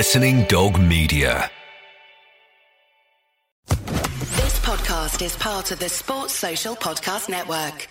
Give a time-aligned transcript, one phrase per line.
[0.00, 1.50] Listening Dog Media.
[3.68, 7.86] This podcast is part of the Sports Social Podcast Network.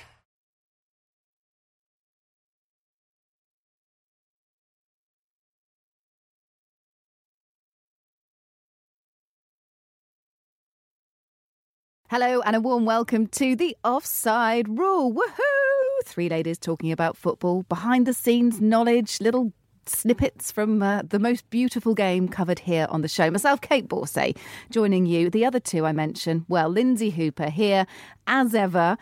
[12.09, 15.13] Hello and a warm welcome to the Offside Rule.
[15.13, 16.05] Woohoo!
[16.05, 19.53] Three ladies talking about football, behind the scenes knowledge, little
[19.89, 23.29] snippets from uh, the most beautiful game covered here on the show.
[23.29, 24.37] Myself, Kait Borsay,
[24.69, 25.29] joining you.
[25.29, 27.85] The other two I mentioned, well, Lynsey Hooper here
[28.27, 28.97] as ever.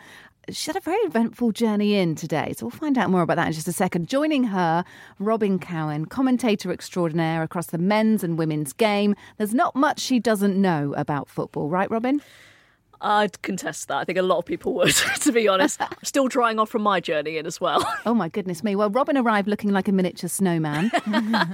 [0.50, 3.48] She had a very eventful journey in today, so we'll find out more about that
[3.48, 4.08] in just a second.
[4.08, 4.82] Joining her,
[5.18, 9.14] Robyn Cowen, commentator extraordinaire across the men's and women's game.
[9.36, 12.22] There's not much she doesn't know about football, right, Robyn?
[13.00, 13.96] I'd contest that.
[13.98, 15.80] I think a lot of people would, to be honest.
[16.02, 17.86] Still drying off from my journey in as well.
[18.06, 18.74] Oh my goodness me.
[18.74, 20.90] Well, Robyn arrived looking like a miniature snowman.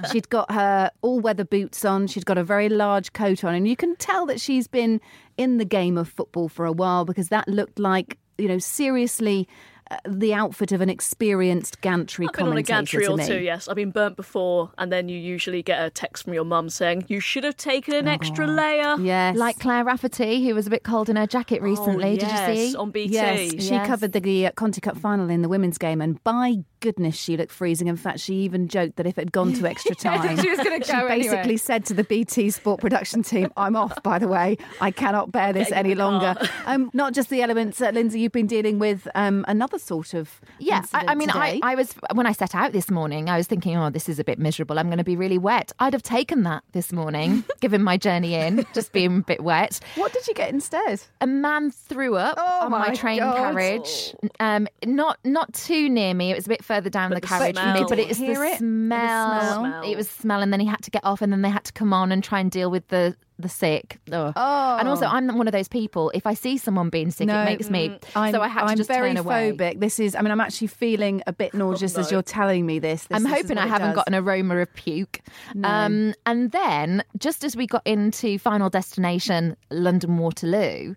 [0.12, 3.66] She'd got her all weather boots on, she'd got a very large coat on, and
[3.68, 5.00] you can tell that she's been
[5.36, 9.48] in the game of football for a while because that looked like, you know, seriously
[9.90, 13.26] uh, the outfit of an experienced gantry I've been on a gantry to or me.
[13.26, 13.68] two, yes.
[13.68, 17.04] I've been burnt before, and then you usually get a text from your mum saying,
[17.08, 18.96] You should have taken an extra layer.
[18.98, 19.36] Yes.
[19.36, 22.12] Like Claire Rafferty, who was a bit cold in her jacket recently.
[22.14, 22.76] Oh, Did you see?
[22.76, 23.12] On BT.
[23.14, 23.86] Yes, she Yes.
[23.86, 27.50] covered the uh, Conti Cup final in the women's game, and by goodness, she looked
[27.50, 27.88] freezing.
[27.88, 30.58] In fact, she even joked that if it had gone to extra time, she was
[30.58, 31.56] gonna she go basically anyway.
[31.56, 34.02] said to the BT Sport production team, "I'm off.
[34.02, 36.34] By the way, I cannot bear this any the car." longer."
[36.66, 38.20] Um, not just the elements, uh, Lynsey.
[38.20, 41.60] You've been dealing with um, another sort of Yeah, I, I mean, I.
[41.62, 44.24] I was when I set out this morning, I was thinking, oh, this is a
[44.24, 44.78] bit miserable.
[44.78, 45.72] I'm going to be really wet.
[45.78, 49.80] I'd have taken that this morning, given my journey in, just being a bit wet.
[49.96, 51.02] What did you get instead?
[51.20, 53.36] A man threw up Oh on my, my train God.
[53.36, 54.14] carriage.
[54.40, 56.30] Um, not not too near me.
[56.30, 57.88] It was a bit further down But the the carriage smell.
[57.88, 58.34] but it was the it?
[58.50, 59.60] The smell.
[59.60, 59.82] smell.
[59.90, 61.72] It was smell, and then he had to get off, and then they had to
[61.72, 63.98] come on and try and deal with the the sick.
[64.12, 64.32] Ugh.
[64.36, 64.76] Oh.
[64.78, 66.12] And also, I'm one of those people.
[66.14, 67.98] If I see someone being sick, No, it makes me.
[68.14, 69.52] I'm, so I had to I'm just very turn away.
[69.52, 69.80] phobic.
[69.80, 70.14] This is.
[70.14, 72.16] I mean, I'm actually feeling a bit nauseous as no.
[72.16, 73.04] you're telling me this.
[73.06, 73.96] This- I'm this hoping I haven't does.
[73.96, 75.20] got an aroma of puke.
[75.54, 75.68] No.
[75.68, 80.94] Um, and then, just as we got into final destination, London Waterloo,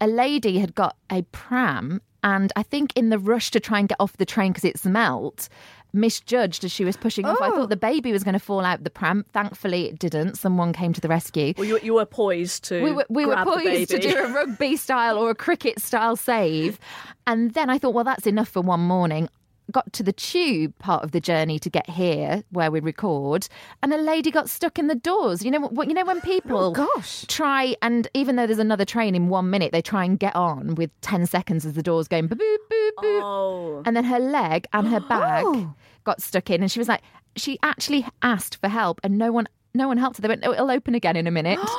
[0.00, 3.88] a lady had got a pram, and I think in the rush to try and
[3.88, 5.48] get off the train because it melt,
[5.92, 7.38] misjudged as she was pushing off.
[7.40, 7.56] I Oh.
[7.56, 9.24] thought the baby was going to fall out the pram.
[9.32, 10.36] Thankfully, it didn't.
[10.36, 11.52] Someone came to the rescue.
[11.56, 12.82] Well, you, you were poised to.
[12.82, 16.78] We were, we were poised to do a rugby style or a cricket style save.
[17.26, 19.28] And then I thought, well, that's enough for one morning.
[19.70, 23.46] Got to the tube part of the journey to get here where we record,
[23.82, 25.44] and a lady got stuck in the doors.
[25.44, 25.88] You know what?
[25.88, 27.24] You know when people oh, gosh.
[27.28, 30.74] try and even though there's another train in one minute, they try and get on
[30.74, 33.82] with ten seconds as the doors going boop boop boop boop, Oh.
[33.86, 35.74] and then her leg and her bag Oh.
[36.04, 37.02] got stuck in, and she was like,
[37.36, 39.46] she actually asked for help, and no one.
[39.72, 40.22] No one helped her.
[40.22, 41.60] They went, "Oh, it'll open again in a minute."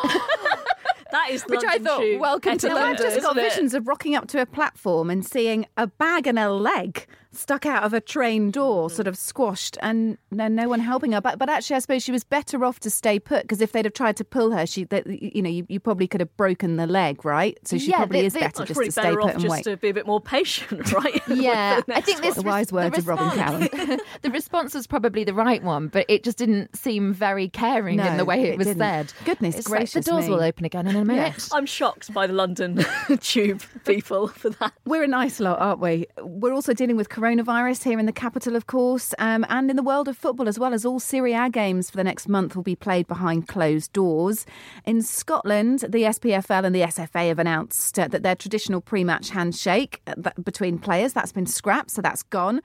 [1.12, 3.50] That is Which I thought, tube welcome to etiquette, Well, I've just isn't got it?
[3.50, 7.66] visions of rocking up to a platform and seeing a bag and a leg stuck
[7.66, 8.96] out of a train door, mm-hmm.
[8.96, 11.22] sort of squashed, and no, no one helping her.
[11.22, 13.86] But, but actually, I suppose she was better off to stay put because if they'd
[13.86, 16.76] have tried to pull her, she, that you know, you, you probably could have broken
[16.78, 17.58] the leg, right?
[17.66, 19.24] So she Yeah, probably the- is the- better Well, just probably to stay better put
[19.24, 19.64] off and just wait.
[19.64, 21.22] to be a bit more patient, right?
[21.28, 23.30] Yeah, the I think next this The wise res- words of Robyn
[23.70, 28.00] response- the response was probably the right one, but it just didn't seem very caring
[28.00, 28.80] in the way it, it was didn't.
[28.82, 29.14] said.
[29.26, 30.32] Goodness It's like, gracious the doors me.
[30.32, 31.48] will open again in a minute.
[31.54, 32.84] I'm shocked by the London
[33.22, 34.74] tube people for that.
[34.86, 36.08] We're a nice lot, aren't we?
[36.22, 39.84] We're also dealing with coronavirus here in the capital, of course, um, and in the
[39.84, 42.64] world of football as well, as all Serie A games for the next month will
[42.64, 44.44] be played behind closed doors.
[44.86, 50.02] In Scotland, the SPFL and the SFA have announced uh, that their traditional pre-match handshake
[50.08, 52.60] uh, between players that's been scrapped, so that's gone.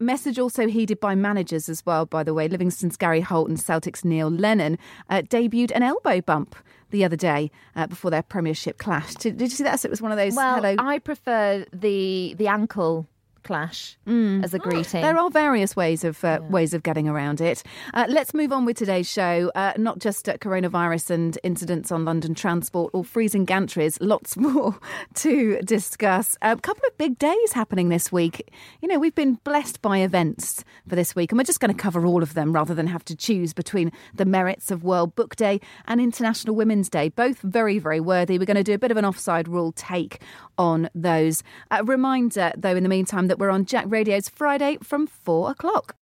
[0.00, 2.04] Message also heeded by managers as well.
[2.04, 4.76] By the way, Livingston's Gary Holt and Celtic's Neil Lennon
[5.08, 6.56] uh, debuted an elbow bump
[6.90, 9.14] the other day uh, before their Premiership clash.
[9.14, 9.78] Did, did you see that?
[9.78, 10.34] So it was one of those.
[10.34, 10.74] Well, hello.
[10.80, 13.06] I prefer the the ankle
[13.42, 15.02] clash as a greeting.
[15.02, 17.62] There are various ways of uh, ways of getting around it.
[17.94, 19.50] Uh, let's move on with today's show.
[19.54, 23.98] Uh, not just coronavirus and incidents on London transport or freezing gantries.
[24.00, 24.78] Lots more
[25.14, 26.36] to discuss.
[26.42, 28.50] A couple of big days happening this week.
[28.80, 31.80] You know, we've been blessed by events for this week, and we're just going to
[31.80, 35.36] cover all of them rather than have to choose between the merits of World Book
[35.36, 37.08] Day and International Women's Day.
[37.08, 38.38] Both very, very worthy.
[38.38, 40.20] We're going to do a bit of an offside rule take
[40.58, 41.42] on those.
[41.70, 45.94] A reminder, though, in the meantime, that we're on Jack Radio's Friday from four o'clock.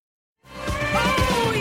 [0.45, 1.56] You'll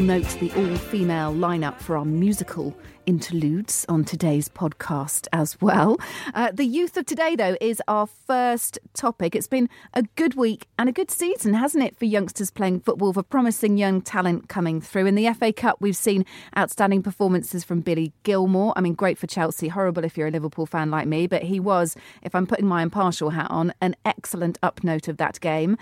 [0.00, 2.74] You'll note the all female lineup for our musical
[3.10, 5.98] interludes on today's podcast as well.
[6.32, 9.34] Uh, the youth of today, though, is our first topic.
[9.34, 13.12] It's been a good week and a good season, hasn't it, for youngsters playing football,
[13.12, 15.06] for promising young talent coming through.
[15.06, 16.24] In the FA Cup, we've seen
[16.56, 18.72] outstanding performances from Billy Gilmour.
[18.76, 21.58] I mean, great for Chelsea, horrible if you're a Liverpool fan like me, but he
[21.58, 25.76] was, if I'm putting my impartial hat on, an excellent upnote of that game.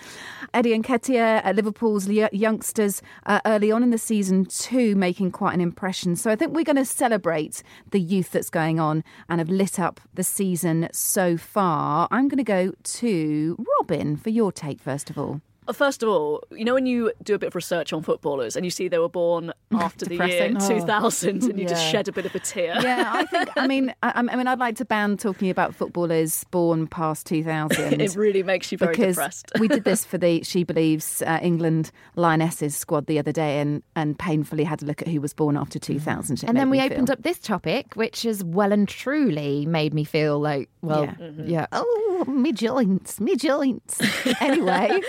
[0.55, 5.61] Eddie Nketiah at Liverpool's youngsters uh, early on in the season, two making quite an
[5.61, 6.17] impression.
[6.17, 9.79] So I think we're going to celebrate the youth that's going on and have lit
[9.79, 12.09] up the season so far.
[12.11, 15.43] I'm going to go to Robyn for your take, first of all.
[15.69, 18.57] Uh, first of all, you know when you do a bit of research on footballers
[18.57, 20.69] and you see they were born after the year oh.
[20.69, 21.69] 2000 and you yeah.
[21.69, 22.75] just shed a bit of a tear.
[22.81, 23.51] Yeah, I think.
[23.57, 28.01] I mean, I, I, mean, I'd like to ban talking about footballers born past 2000.
[28.01, 29.53] it really makes you very because depressed.
[29.61, 33.83] we did this for the She Believes uh, England Lionesses squad the other day and
[33.95, 36.45] and painfully had a look at who was born after 2000.
[36.45, 40.39] and then we opened up this topic, which has well and truly made me feel
[40.39, 41.49] like, well, yeah, mm-hmm.
[41.49, 41.67] yeah.
[41.73, 44.01] oh, me joints, me joints.
[44.41, 45.01] anyway.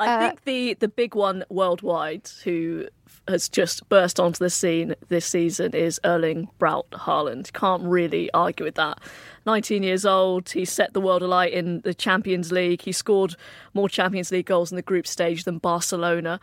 [0.00, 2.88] I uh, think the the big one worldwide who
[3.28, 7.52] has just burst onto the scene this season is Erling Braut Haaland.
[7.52, 8.98] Can't really argue with that.
[9.46, 12.82] 19 years old, he set the world alight in the Champions League.
[12.82, 13.36] He scored
[13.74, 16.40] more Champions League goals in the group stage than Barcelona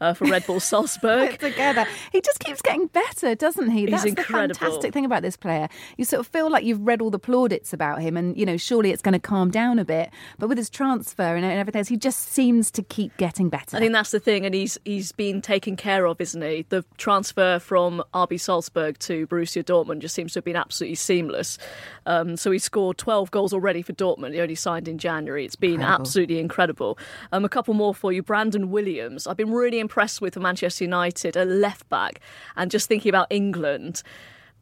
[0.00, 1.38] uh, for Red Bull Salzburg.
[1.38, 1.86] together.
[2.12, 3.82] He just keeps getting better, doesn't he?
[3.82, 4.48] He's That's incredible.
[4.48, 5.68] the fantastic thing about this player.
[5.96, 8.56] You sort of feel like you've read all the plaudits about him, and you know,
[8.56, 10.10] surely it's going to calm down a bit.
[10.38, 13.76] But with his transfer and everything else, he just seems to keep getting better.
[13.76, 16.66] I think that's the thing, and he's he's been taken care of, isn't he?
[16.68, 21.58] The transfer from RB Salzburg to Borussia Dortmund just seems to have been absolutely seamless.
[22.06, 24.32] Um, so he scored 12 goals already for Dortmund.
[24.34, 25.44] He only signed in January.
[25.44, 26.00] It's been incredible.
[26.00, 26.98] absolutely incredible.
[27.32, 28.22] Um, a couple more for you.
[28.22, 29.26] Brandon Williams.
[29.26, 32.20] I've been really impressed with Manchester United, a left back,
[32.56, 34.02] and just thinking about England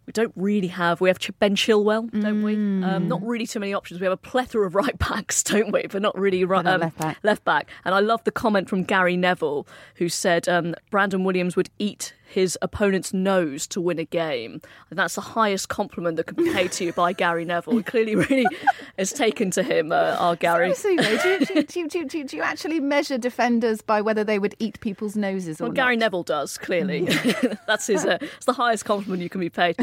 [0.06, 1.00] we don't really have.
[1.00, 2.55] We have Ben Chilwell, don't we?
[2.55, 3.06] Um, mm.
[3.08, 4.00] not really too many options.
[4.00, 5.87] We have a plethora of right backs, don't we?
[5.88, 7.19] But not really right, um, left back.
[7.23, 7.69] Left back.
[7.84, 12.14] And I love the comment from Gary Neville, who said um, Brandon Williams would eat
[12.37, 14.61] his opponent's nose to win a game.
[14.91, 17.79] And that's the highest compliment that can be paid to you by Gary Neville.
[17.79, 18.47] He clearly really
[18.99, 20.75] has taken to him, uh, our Gary.
[20.75, 24.79] Seriously, do, you, do, do, do, you actually measure defenders by whether they would eat
[24.81, 26.05] people's noses well, Gary not?
[26.05, 27.06] Neville does, clearly.
[27.06, 27.59] Mm.
[27.67, 28.05] that's his.
[28.05, 29.75] Uh, it's the highest compliment you can be paid.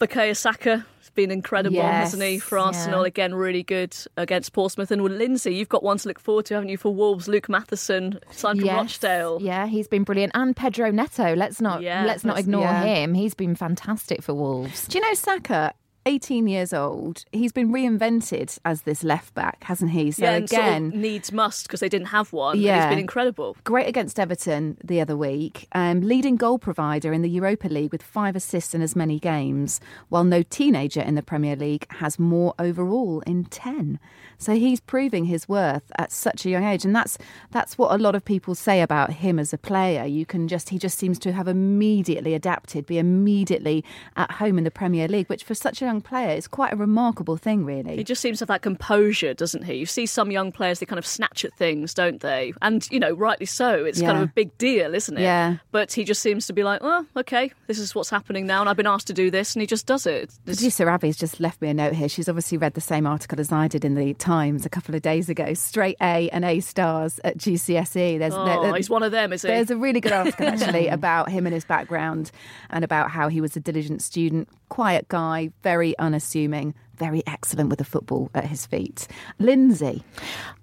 [0.00, 3.02] Bukayo Saka been incredible, yes, hasn't he, for Arsenal?
[3.02, 3.08] Yeah.
[3.08, 4.90] Again, really good against Portsmouth.
[4.90, 7.28] And with Lynsey, you've got one to look forward to, haven't you, for Wolves?
[7.28, 8.76] Luke Matheson, signed from yes.
[8.76, 9.38] Rochdale.
[9.40, 10.32] Yeah, he's been brilliant.
[10.34, 12.82] And Pedro Neto, let's not yeah, let's not ignore yeah.
[12.84, 13.14] him.
[13.14, 14.86] He's been fantastic for Wolves.
[14.88, 17.24] Do you know Saka 18 years old.
[17.32, 20.10] He's been reinvented as this left back, hasn't he?
[20.10, 22.58] So yeah, again, sort of needs must because they didn't have one.
[22.58, 23.56] Yeah, he's been incredible.
[23.64, 25.68] Great against Everton the other week.
[25.72, 29.80] Um, leading goal provider in the Europa League with five assists in as many games,
[30.08, 34.00] while no teenager in the Premier League has more overall in 10.
[34.38, 37.16] So he's proving his worth at such a young age, and that's
[37.52, 40.04] that's what a lot of people say about him as a player.
[40.04, 43.84] You can just he just seems to have immediately adapted, be immediately
[44.16, 46.76] at home in the Premier League, which for such a young player is quite a
[46.76, 47.96] remarkable thing, really.
[47.96, 49.74] He just seems to have that composure, doesn't he?
[49.74, 52.52] You see some young players they kind of snatch at things, don't they?
[52.62, 53.84] And you know, rightly so.
[53.84, 54.08] It's yeah.
[54.08, 55.22] kind of a big deal, isn't it?
[55.22, 55.56] Yeah.
[55.70, 58.68] But he just seems to be like, oh, okay, this is what's happening now, and
[58.68, 60.24] I've been asked to do this, and he just does it.
[60.24, 60.38] It's...
[60.44, 62.08] Producer Abby's just left me a note here.
[62.08, 64.94] She's obviously read the same article as I did in the Times Times a couple
[64.94, 65.52] of days ago.
[65.54, 68.18] Straight A and A stars at GCSE.
[68.18, 69.48] There's oh, there, he's one of them, is he?
[69.48, 72.30] There's a really good article actually about him and his background
[72.70, 77.80] and about how he was a diligent student, quiet guy, very unassuming, very excellent with
[77.80, 79.08] a football at his feet.
[79.38, 80.02] Lynsey.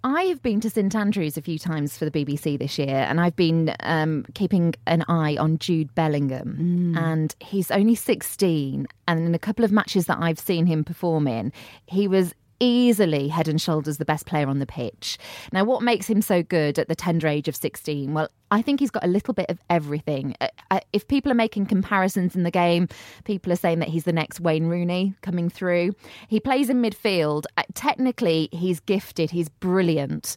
[0.03, 3.19] I have been to St Andrews a few times for the BBC this year, and
[3.19, 6.95] I've been um, keeping an eye on Jude Bellingham.
[6.95, 7.01] Mm.
[7.01, 11.27] And he's only 16, and in a couple of matches that I've seen him perform
[11.27, 11.51] in,
[11.85, 15.17] he was easily head and shoulders the best player on the pitch.
[15.51, 18.13] Now, what makes him so good at the tender age of 16?
[18.13, 20.35] Well, I think he's got a little bit of everything.
[20.41, 22.87] Uh, uh, if people are making comparisons in the game,
[23.23, 25.93] people are saying that he's the next Wayne Rooney coming through.
[26.27, 27.45] He plays in midfield.
[27.57, 30.35] Uh, technically, he's gifted, he's brilliant.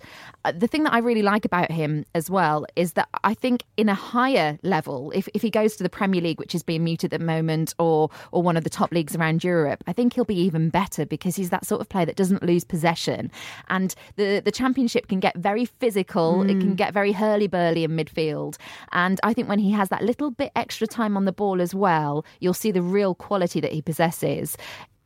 [0.55, 3.89] The thing that I really like about him as well is that I think in
[3.89, 7.15] a higher level, if, if he goes to the Premier League, which is being muted
[7.15, 10.25] at the moment, or or one of the top leagues around Europe, I think he'll
[10.25, 13.31] be even better because he's that sort of player that doesn't lose possession.
[13.69, 16.51] And the, the championship can get very physical, mm.
[16.51, 18.57] it can get very hurly burly and midfield.
[18.93, 21.75] And I think when he has that little bit extra time on the ball as
[21.75, 24.57] well, you'll see the real quality that he possesses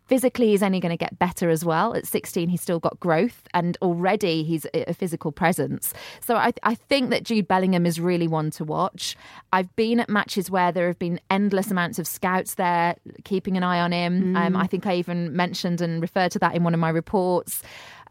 [0.06, 1.94] Physically, he's only going to get better as well.
[1.96, 5.92] At 16, he's still got growth, and already he's a physical presence.
[6.20, 9.16] So I, I think that Jude Bellingham is really one to watch.
[9.52, 13.64] I've been at matches where there have been endless amounts of scouts there keeping an
[13.64, 14.34] eye on him.
[14.34, 14.46] Mm.
[14.46, 17.62] Um, I think I even mentioned and referred to that in one of my reports.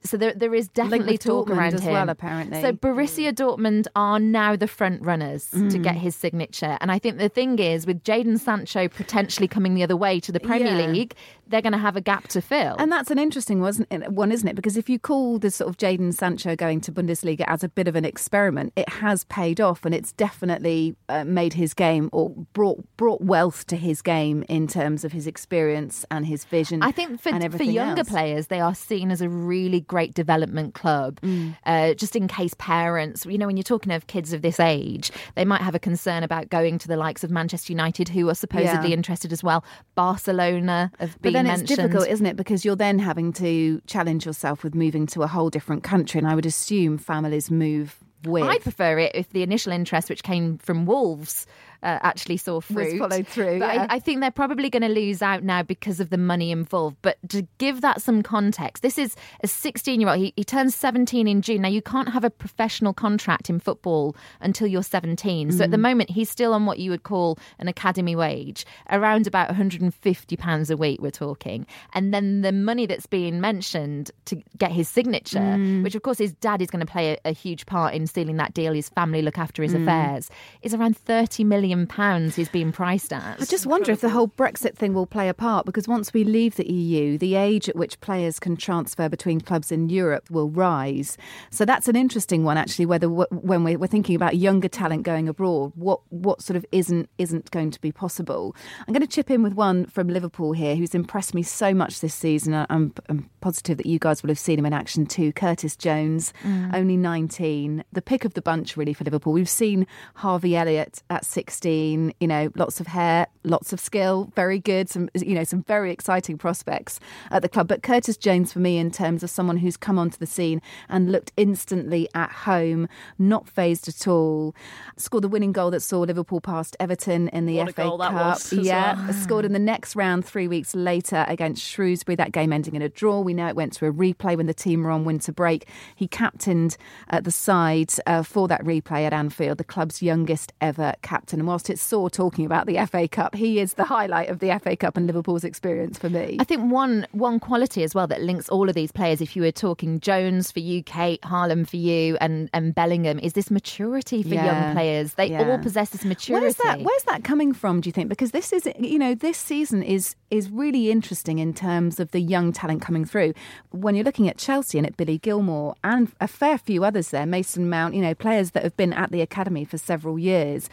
[0.05, 1.93] So there, there is definitely talk Dortmund around as him.
[1.93, 2.62] well, apparently.
[2.62, 5.69] So Borussia Dortmund are now the front runners mm.
[5.71, 9.75] to get his signature, and I think the thing is with Jadon Sancho potentially coming
[9.75, 10.88] the other way to the Premier yeah.
[10.88, 11.15] League,
[11.47, 12.75] they're going to have a gap to fill.
[12.79, 14.55] And that's an interesting one, isn't it?
[14.55, 17.87] Because if you call the sort of Jadon Sancho going to Bundesliga as a bit
[17.87, 22.29] of an experiment, it has paid off, and it's definitely uh, made his game or
[22.53, 26.81] brought brought wealth to his game in terms of his experience and his vision.
[26.81, 28.09] I think for for younger else.
[28.09, 31.19] players, they are seen as a really great development club.
[31.21, 31.55] Mm.
[31.65, 35.11] Uh, just in case parents, you know, when you're talking of kids of this age,
[35.35, 38.35] they might have a concern about going to the likes of Manchester United, who are
[38.35, 38.95] supposedly yeah.
[38.95, 39.63] interested as well.
[39.95, 41.70] Barcelona of being then mentioned.
[41.70, 42.36] it's difficult, isn't it?
[42.36, 46.27] Because you're then having to challenge yourself with moving to a whole different country, and
[46.27, 48.44] I would assume families move with.
[48.44, 51.46] I'd prefer it if the initial interest, which came from Wolves,
[51.86, 53.00] uh, actually saw fruit.
[53.00, 53.60] Was followed through.
[53.60, 53.88] But yeah.
[53.89, 56.98] I, I, think they're probably going to lose out now because of the money involved.
[57.04, 60.18] But to give that some context, this is a 16 year old.
[60.18, 61.62] He, he turns 17 in June.
[61.62, 65.51] Now, you can't have a professional contract in football until you're 17.
[65.51, 65.63] So mm.
[65.63, 65.82] at the mm.
[65.82, 70.77] moment, he's still on what you would call an academy wage, around about £150 a
[70.77, 71.68] week, we're talking.
[71.94, 75.84] And then the money that's being mentioned to get his signature, mm.
[75.84, 78.38] which of course his dad is going to play a, a, huge part in sealing
[78.38, 79.84] that deal, his family look after his mm.
[79.84, 80.32] affairs,
[80.63, 83.41] is around 30 million pounds he's being priced at.
[83.41, 86.24] I just wonder if the whole Brexit thing will play a part because once we
[86.24, 90.50] leave the EU, the age at which players can transfer between clubs in Europe will
[90.50, 91.17] rise.
[91.50, 92.86] So that's an interesting one, actually.
[92.86, 97.51] Whether when we're thinking about younger talent going abroad, what what sort of isn't isn't
[97.51, 98.55] going to be possible.
[98.88, 102.00] I'm going to chip in with one from Liverpool here, who's impressed me so much
[102.00, 102.53] this season.
[102.70, 105.34] I'm, I'm positive that you guys will have seen him in action too.
[105.34, 106.74] Curtis Jones, mm.
[106.74, 109.34] only 19, the pick of the bunch really for Liverpool.
[109.34, 114.29] We've seen Harvey Elliott at 16 16, you know, lots of hair, lots of skill,
[114.35, 117.00] very good, some, you know, some very exciting prospects
[117.31, 117.69] at the club.
[117.69, 121.13] But Curtis Jones, for me, in terms of someone who's come onto the scene and
[121.13, 124.53] looked instantly at home, not phased at all,
[124.97, 128.39] scored the winning goal that saw Liverpool past Everton in the what FA Cup.
[128.51, 129.13] yeah, well.
[129.13, 132.17] scored in the next round three weeks later against Shrewsbury.
[132.17, 133.21] That game ending in a draw.
[133.21, 135.69] We know it went to a replay when the team were on winter break.
[135.95, 136.75] He captained
[137.09, 141.44] uh, the side uh, for that replay at Anfield, the club's youngest ever captain.
[141.45, 144.59] And whilst it's sore talking about the FA Cup, he is the highlight of the
[144.63, 146.37] FA Cup and Liverpool's experience for me.
[146.39, 149.43] I think one one quality as well that links all of these players, if you
[149.43, 154.23] were talking Jones for you, Kate, Haaland for you, and, and Bellingham, is this maturity
[154.23, 154.45] for yeah.
[154.45, 155.13] young players.
[155.13, 155.47] They yeah.
[155.47, 156.45] all possess this maturity.
[156.45, 158.09] Where's that, where's that coming from, do you think?
[158.09, 162.19] Because this is, you know, this season is is really interesting in terms of the
[162.19, 163.33] young talent coming through.
[163.69, 167.27] When you're looking at Chelsea and at Billy Gilmour and a fair few others there,
[167.27, 170.69] Mason Mount, you know, players that have been at the academy for several years,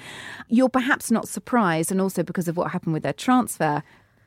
[0.48, 3.82] you're perhaps not surprised, and also because of what happened with their transfer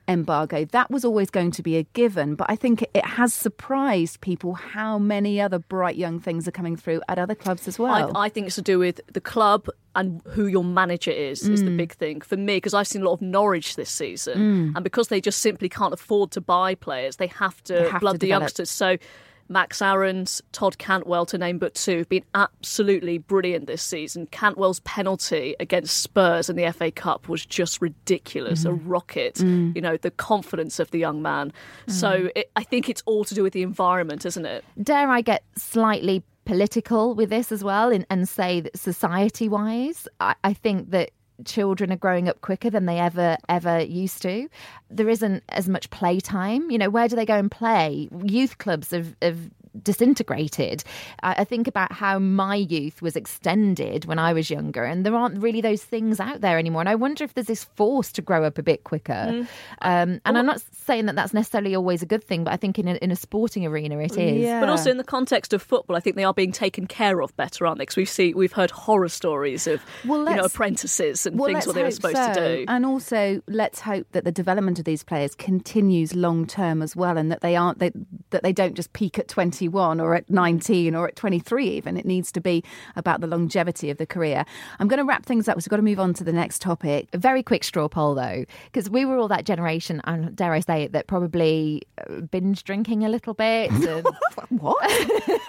[0.08, 0.66] embargo.
[0.66, 4.54] That was always going to be a given, but I think it has surprised people
[4.54, 8.16] how many other bright young things are coming through at other clubs as well.
[8.16, 11.54] I, I think it's to do with the club and who your manager is mm.
[11.54, 11.78] is the mm.
[11.78, 14.76] big thing for me because I've seen a lot of Norwich this season, mm.
[14.76, 18.02] and because they just simply can't afford to buy players, they have to they have
[18.02, 18.70] blood to the youngsters.
[18.70, 18.98] So
[19.48, 24.28] Max Aarons, Todd Cantwell, to name but two, have been absolutely brilliant this season.
[24.28, 28.70] Cantwell's penalty against Spurs in the FA Cup was just ridiculous, mm-hmm.
[28.70, 29.36] a rocket.
[29.36, 29.76] Mm.
[29.76, 31.54] You know, the confidence of the young man.
[31.88, 31.92] Mm.
[31.92, 34.64] So it, I think it's all to do with the environment, isn't it?
[34.82, 40.08] Dare I get slightly political with this as well and, and say that society wise,
[40.20, 41.12] I, I think that
[41.44, 44.48] children are growing up quicker than they ever ever used to.
[44.90, 46.72] There isn't as much playtime.
[46.72, 48.10] You know where do they go and play?
[48.24, 49.50] Youth clubs have, have
[49.82, 50.84] disintegrated.
[51.24, 55.16] I, I, think about how my youth was extended when I was younger, and there
[55.16, 56.82] aren't really those things out there anymore.
[56.82, 59.14] And I wonder if there's this force to grow up a bit quicker.
[59.14, 59.42] Mm.
[59.42, 59.50] Um,
[59.82, 62.80] and well, I'm not saying that that's necessarily always a good thing, but I think
[62.80, 64.42] in a, in a sporting arena it is.
[64.42, 64.60] Yeah.
[64.60, 67.36] But also in the context of football, I think they are being taken care of
[67.38, 67.84] better, aren't they?
[67.84, 71.66] Because we've seen we've heard horror stories of well, you know apprentices and well, things
[71.66, 72.34] what they were supposed so.
[72.34, 72.66] to do.
[72.68, 77.18] And also, let's hope that the development of these players continues long term as well,
[77.18, 77.92] and that they aren't they,
[78.32, 79.28] that they don't just peak at
[79.66, 81.98] 21 or at 19 or at 23 even.
[81.98, 82.64] It needs to be
[82.96, 84.46] about the longevity of the career.
[84.80, 85.58] I'm going to wrap things up.
[85.58, 87.08] We've got to move on to the next topic.
[87.14, 90.60] A very quick straw poll though, because we were all that generation, and dare I
[90.60, 93.72] say it, that probably uh, binge drinking a little bit.
[93.86, 94.06] And...
[94.50, 94.78] what?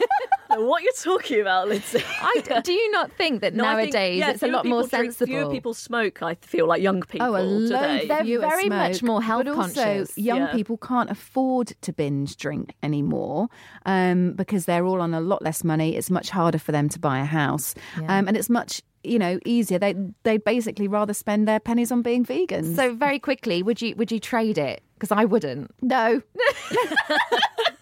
[0.58, 2.02] what you're talking about, Lynsey?
[2.20, 4.82] I, do you not think that No, I think, nowadays yeah, it's a lot more
[4.82, 5.26] people drink- sensible?
[5.26, 6.22] Fewer people smoke.
[6.22, 7.28] I feel like young people.
[7.28, 8.06] Oh, a do load they?
[8.06, 10.16] They're fewer very much more health but also conscious.
[10.18, 10.52] young Yeah.
[10.52, 13.48] people can't afford to binge drink anymore
[13.84, 15.96] um, because they're all on a lot less money.
[15.96, 18.18] It's much harder for them to buy a house, Yeah.
[18.18, 19.78] um, and it's much you know easier.
[19.78, 19.94] They
[20.25, 22.75] they'd basically rather spend their pennies on being vegans.
[22.76, 24.82] So very quickly, would you would you trade it?
[24.94, 25.70] Because I wouldn't.
[25.82, 27.75] no, I'm going to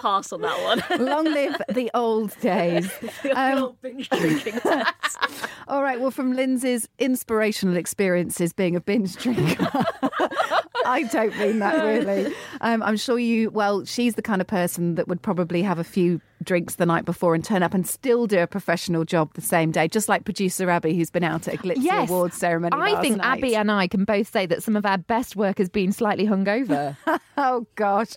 [0.02, 0.82] pass on that one.
[1.06, 2.90] long live the old days.
[3.22, 4.60] The Um, old binge drinking.
[5.68, 6.00] All right.
[6.00, 9.68] Well, from Lynsey's inspirational experiences being a binge drinker,
[10.86, 12.34] I don't mean that really.
[12.60, 13.50] Um, I'm sure you.
[13.50, 17.04] Well, she's the kind of person that would probably have a few drinks the night
[17.04, 20.24] before and turn up and still do a professional job the same day, just like
[20.24, 22.08] producer Abby, who's been out at a Glitzy Yes.
[22.08, 22.74] Awards ceremony.
[22.74, 23.26] I last think night.
[23.38, 26.26] Abby and I can both say that some of our best work has been slightly
[26.26, 26.96] hungover.
[27.42, 28.10] Oh gosh,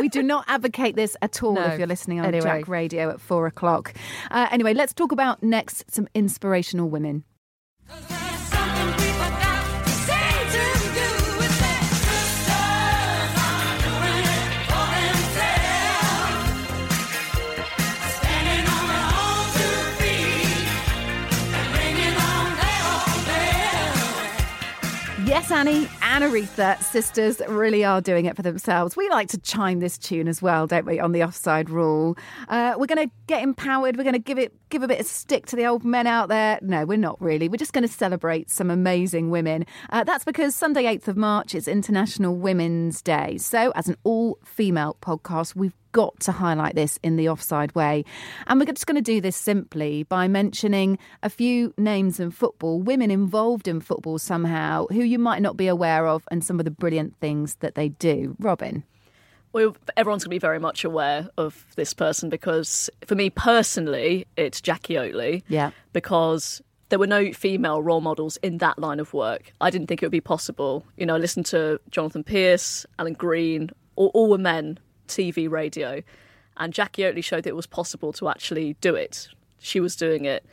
[0.00, 1.54] we do not advocate this at all.
[1.54, 1.62] No.
[1.64, 2.44] If you're listening on Anyway.
[2.44, 3.92] Jack Radio at four o'clock.
[4.30, 7.24] Uh, anyway, let's talk about next some inspirational women.
[25.28, 28.96] Yes, Annie and Aretha, sisters, really are doing it for themselves.
[28.96, 32.16] We like to chime this tune as well, don't we, on the offside rule.
[32.48, 33.98] Uh, we're going to get empowered.
[33.98, 36.30] We're going to give it give a bit of stick to the old men out
[36.30, 36.58] there.
[36.62, 37.50] No, we're not really.
[37.50, 39.66] We're just going to celebrate some amazing women.
[39.90, 43.36] Uh, that's because Sunday, 8th of March, is International Women's Day.
[43.36, 48.04] So, as an all female podcast, we've got to highlight this in the offside way.
[48.46, 52.80] And we're just going to do this simply by mentioning a few names in football,
[52.80, 56.64] women involved in football somehow, who you might not be aware of, and some of
[56.64, 58.36] the brilliant things that they do.
[58.38, 58.84] Robyn.
[59.52, 64.26] well, everyone's going to be very much aware of this person because, for me personally,
[64.36, 65.42] it's Jacqui Oatley.
[65.48, 65.70] Yeah.
[65.92, 69.52] Because there were no female role models in that line of work.
[69.60, 70.84] I didn't think it would be possible.
[70.96, 74.78] You know, I listened to Jonathan Pearce, Alan Green, all, all were men,
[75.08, 76.02] TV, radio.
[76.56, 79.28] And Jacqui Oatley showed that it was possible to actually do it.
[79.60, 80.44] She was doing it.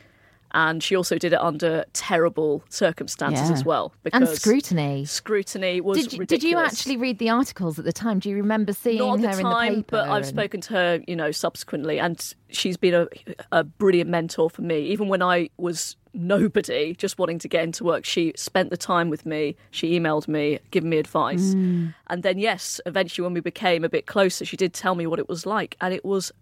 [0.52, 3.54] And she also did it under terrible circumstances Yeah.
[3.56, 3.92] as well.
[4.12, 5.04] and scrutiny.
[5.04, 8.20] Scrutiny was Did you, did you actually read the articles at the time?
[8.20, 9.84] Do you remember seeing Not her the in the paper?
[9.90, 13.08] but I've and- spoken to her, you know, subsequently, and she's been a,
[13.52, 14.78] a brilliant mentor for me.
[14.86, 19.10] Even when I was nobody, just wanting to get into work, she spent the time
[19.10, 19.56] with me.
[19.70, 21.94] She emailed me, giving me advice, Mm.
[22.08, 25.18] and then yes, eventually when we became a bit closer, she did tell me what
[25.18, 26.32] it was like, and it was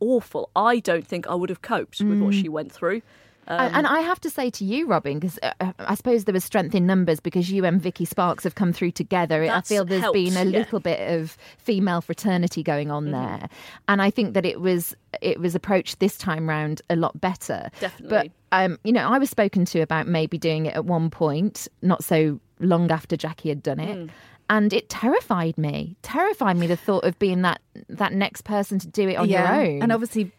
[0.00, 0.50] awful.
[0.56, 2.40] I don't think I would have coped with what Mm.
[2.42, 3.02] she went through.
[3.50, 6.44] And, and I have to say to you, Robyn, because uh, I suppose there was
[6.44, 9.42] strength in numbers because you and Vicki Sparks have come through together.
[9.44, 10.58] I feel there's helped, been a yeah.
[10.58, 13.12] little bit of female fraternity going on Mm-hmm.
[13.12, 13.48] there,
[13.88, 17.70] and I think that it was it was approached this time round a lot better.
[17.80, 18.08] Definitely.
[18.08, 21.66] But um, you know, I was spoken to about maybe doing it at one point,
[21.82, 23.96] not so long after Jacqui had done it.
[23.96, 24.10] Mm.
[24.50, 25.96] And it terrified me.
[26.02, 29.46] Terrified me the thought of being that that next person to do it on your
[29.46, 29.80] own.
[29.82, 30.32] And obviously,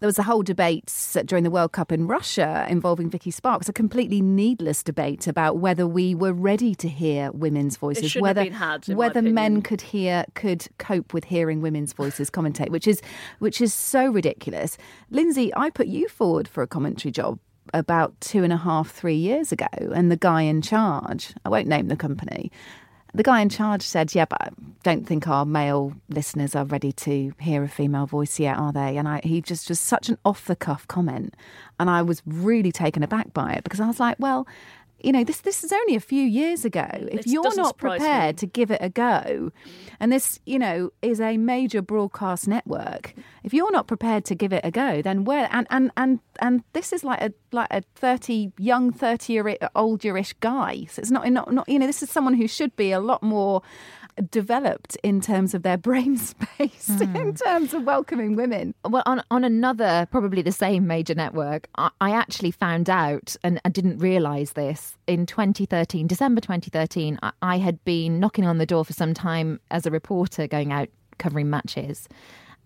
[0.00, 0.92] there was a whole debate
[1.24, 5.86] during the World Cup in Russia involving Vicki Sparks, a completely needless debate about whether
[5.86, 10.68] we were ready to hear women's voices, whether been had, whether men could hear could
[10.78, 13.02] cope with hearing women's voices commentate, which is
[13.40, 14.76] which is so ridiculous.
[15.10, 17.38] Lynsey, I put you forward for a commentary job
[17.74, 21.68] about two and a half, three years ago, and the guy in charge, I won't
[21.68, 22.50] name the company,
[23.14, 24.50] the guy in charge said, "Yeah, but I
[24.82, 28.96] don't think our male listeners are ready to hear a female voice yet, are they?"
[28.96, 31.34] And I, he just was such an off the cuff comment,
[31.80, 34.46] and I was really taken aback by it because I was like, "Well,
[35.00, 36.86] you know, this this is only a few years ago.
[36.92, 38.38] If It you're doesn't prepared me.
[38.38, 39.52] to give it a go,
[40.00, 44.52] and this, you know, is a major broadcast network, if you're not prepared to give
[44.52, 47.82] it a go, then where and and and and this is like a like a
[47.94, 50.86] thirty young thirty year old yearish guy.
[50.90, 53.22] So it's not not not you know this is someone who should be a lot
[53.22, 53.62] more
[54.30, 58.74] developed in terms of their brain space in terms of welcoming women.
[58.84, 63.60] Well, on on another, probably the same major network, I, I actually found out and
[63.64, 67.18] I didn't realise this in 2013, December 2013.
[67.22, 70.72] I, I had been knocking on the door for some time as a reporter, going
[70.72, 72.08] out covering matches,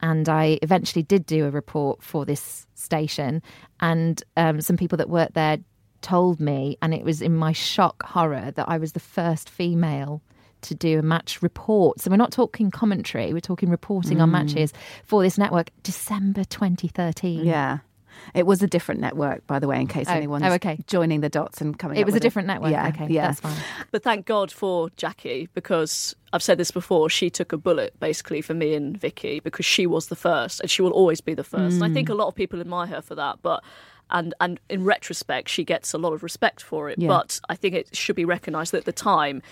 [0.01, 3.43] and I eventually did do a report for this station,
[3.81, 5.59] and um, some people that worked there
[6.03, 10.21] told me, and it was in my shock horror that I was the first female
[10.63, 12.01] to do a match report.
[12.01, 14.33] So we're not talking commentary, we're talking reporting on mm.
[14.33, 14.73] matches
[15.05, 17.45] for this network, December 2013.
[17.45, 17.79] Yeah.
[18.35, 20.79] It was a different network, by the way, in case Oh, anyone's oh, okay.
[20.87, 21.99] joining the dots and coming.
[21.99, 22.71] It up was a with different network.
[22.71, 23.29] Yeah, okay, yeah.
[23.29, 23.57] that's fine.
[23.91, 27.11] But thank God for Jacqui because I've said this before.
[27.11, 30.71] She took a bullet basically for me and Vicki because she was the first, and
[30.71, 31.75] she will always be the first.
[31.75, 31.95] And I mm.
[31.95, 33.63] think a lot of people admire her for that, but.
[34.13, 36.99] And, and in retrospect, she gets a lot of respect for it.
[36.99, 37.09] Yeah.
[37.09, 39.43] But I think it should be recognised that at the time,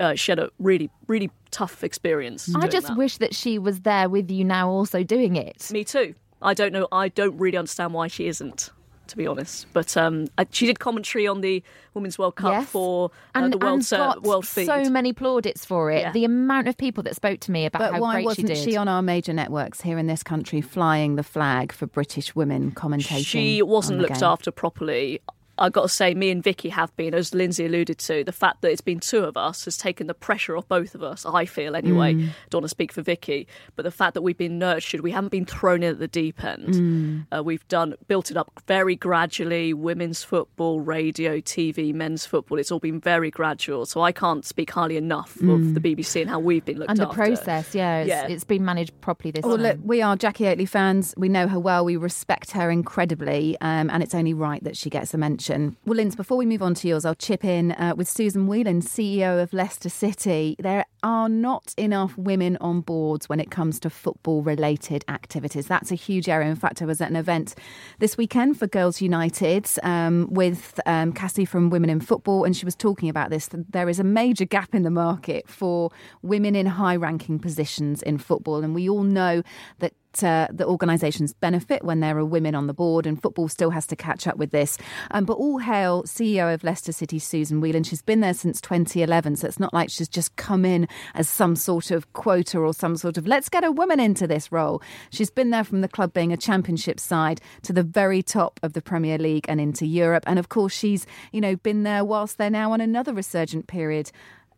[0.00, 2.52] uh, she had a really, really tough experience.
[2.54, 2.96] I just that.
[2.96, 5.70] wish that she was there with you now, also doing it.
[5.70, 6.14] Me too.
[6.42, 6.88] I don't know.
[6.92, 8.70] I don't really understand why she isn't,
[9.08, 9.66] to be honest.
[9.72, 11.62] But um, I, she did commentary on the
[11.94, 12.68] Women's World Cup Yes.
[12.68, 14.66] for uh, and, the World and Ser- got World Feed.
[14.66, 16.00] so many plaudits for it.
[16.00, 16.12] Yeah.
[16.12, 18.64] The amount of people that spoke to me about But how why great wasn't she
[18.72, 18.76] did.
[18.76, 23.24] on our major networks here in this country flying the flag for British women commentating?
[23.26, 24.28] she wasn't on the looked game?
[24.28, 25.20] after properly.
[25.58, 28.60] I got to say, me and Vicki have been, as Lynsey alluded to, the fact
[28.62, 31.24] that it's been two of us has taken the pressure off both of us.
[31.24, 32.14] I feel anyway.
[32.14, 32.28] Mm.
[32.50, 35.30] Don't want to speak for Vicki, but the fact that we've been nurtured, we haven't
[35.30, 36.68] been thrown in at the deep end.
[36.74, 37.26] Mm.
[37.38, 39.72] Uh, we've done built it up very gradually.
[39.72, 42.58] Women's football, radio, TV, men's football.
[42.58, 43.86] It's all been very gradual.
[43.86, 47.02] So I can't speak highly enough of the BBC and how we've been looked after
[47.02, 48.26] and the process, yeah, it's, Yeah.
[48.26, 49.62] it's been managed properly this Well, time.
[49.66, 51.14] look, we are Jacqui Oatley fans.
[51.16, 51.84] We know her well.
[51.84, 55.45] We respect her incredibly, um, and it's only right that she gets a mention.
[55.84, 58.80] Well, Linz, before we move on to yours, I'll chip in uh, with Susan Whelan,
[58.82, 60.56] CEO of Leicester City.
[60.58, 65.68] There are not enough women on boards when it comes to football-related activities.
[65.68, 66.50] That's a huge area.
[66.50, 67.54] In fact, I was at an event
[68.00, 72.64] this weekend for Girls United um, with um, Cassie from Women in Football, and she
[72.64, 73.48] was talking about this.
[73.52, 75.92] There is a major gap in the market for
[76.22, 79.44] women in high-ranking positions in football, and we all know
[79.78, 79.92] that
[80.22, 83.86] uh, the organisations benefit when there are women on the board, and football still has
[83.86, 84.78] to catch up with this.
[85.10, 87.84] Um, but all hail CEO of Leicester City, Susan Whelan.
[87.84, 91.56] She's been there since 2011, so it's not like she's just come in as some
[91.56, 94.82] sort of quota or some sort of let's get a woman into this role.
[95.10, 98.72] She's been there from the club being a championship side to the very top of
[98.72, 100.24] the Premier League and into Europe.
[100.26, 104.10] And of course, she's you know been there whilst they're now on another resurgent period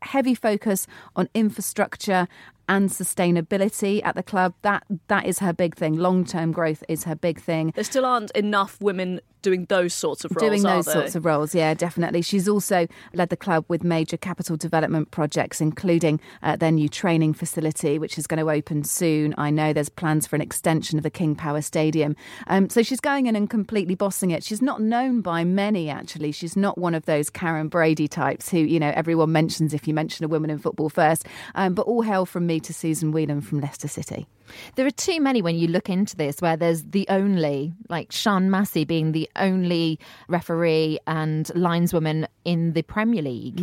[0.03, 2.29] heavy focus on infrastructure
[2.68, 4.54] and sustainability at the club.
[4.62, 5.96] That that is her big thing.
[5.96, 7.72] Long term growth is her big thing.
[7.74, 10.48] There still aren't enough women doing those sorts of roles.
[10.48, 12.22] Doing those sorts of roles, yeah, definitely.
[12.22, 17.35] She's also led the club with major capital development projects, including uh, their new training
[17.35, 19.35] facility, which is going to open soon.
[19.38, 22.16] I know there's plans for an extension of the King Power Stadium.
[22.46, 24.42] Um, so she's going in and completely bossing it.
[24.42, 26.33] She's not known by many, actually.
[26.33, 29.94] She's not one of those Karren Brady types who, you know, everyone mentions if you
[29.94, 31.26] mention a woman in football first.
[31.54, 34.27] Um, but all hail from me to Susan Whelan from Leicester City.
[34.77, 38.51] There are too many when you look into this where there's the only, like Sian
[38.51, 43.61] Massey being the only referee and lineswoman in the Premier League.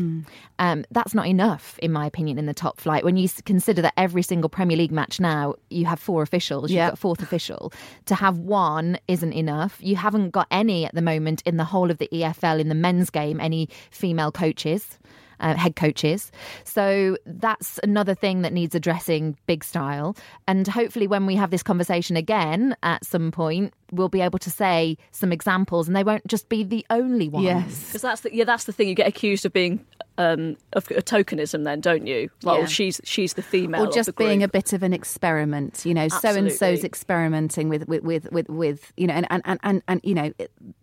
[0.60, 3.04] Um, that's not enough, in my opinion, in the top flight.
[3.04, 6.76] When you consider that every single Premier League match now, you have four officials, you've
[6.78, 6.88] Yeah.
[6.90, 7.74] got a fourth official.
[8.06, 9.78] To have one isn't enough.
[9.82, 12.76] You haven't got any at the moment in the whole of the EFL in the
[12.76, 15.00] men's game, any female coaches
[15.40, 16.32] uh, head coaches.
[16.64, 20.16] So that's another thing that needs addressing big style.
[20.48, 24.50] And hopefully, when we have this conversation again at some point, we'll be able to
[24.50, 27.46] say some examples and they won't just be the only ones.
[27.46, 27.88] Yes.
[27.88, 28.90] Because that's the yeah, that's the thing.
[28.90, 29.86] You get accused of being
[30.18, 32.30] um, of a tokenism, then, don't you?
[32.44, 32.64] Like, Yeah.
[32.64, 35.86] oh, she's she's the female, or of just the being a bit of an experiment
[35.86, 39.42] you know so and so's experimenting with with with with, with you know and, and
[39.46, 40.32] and and and you know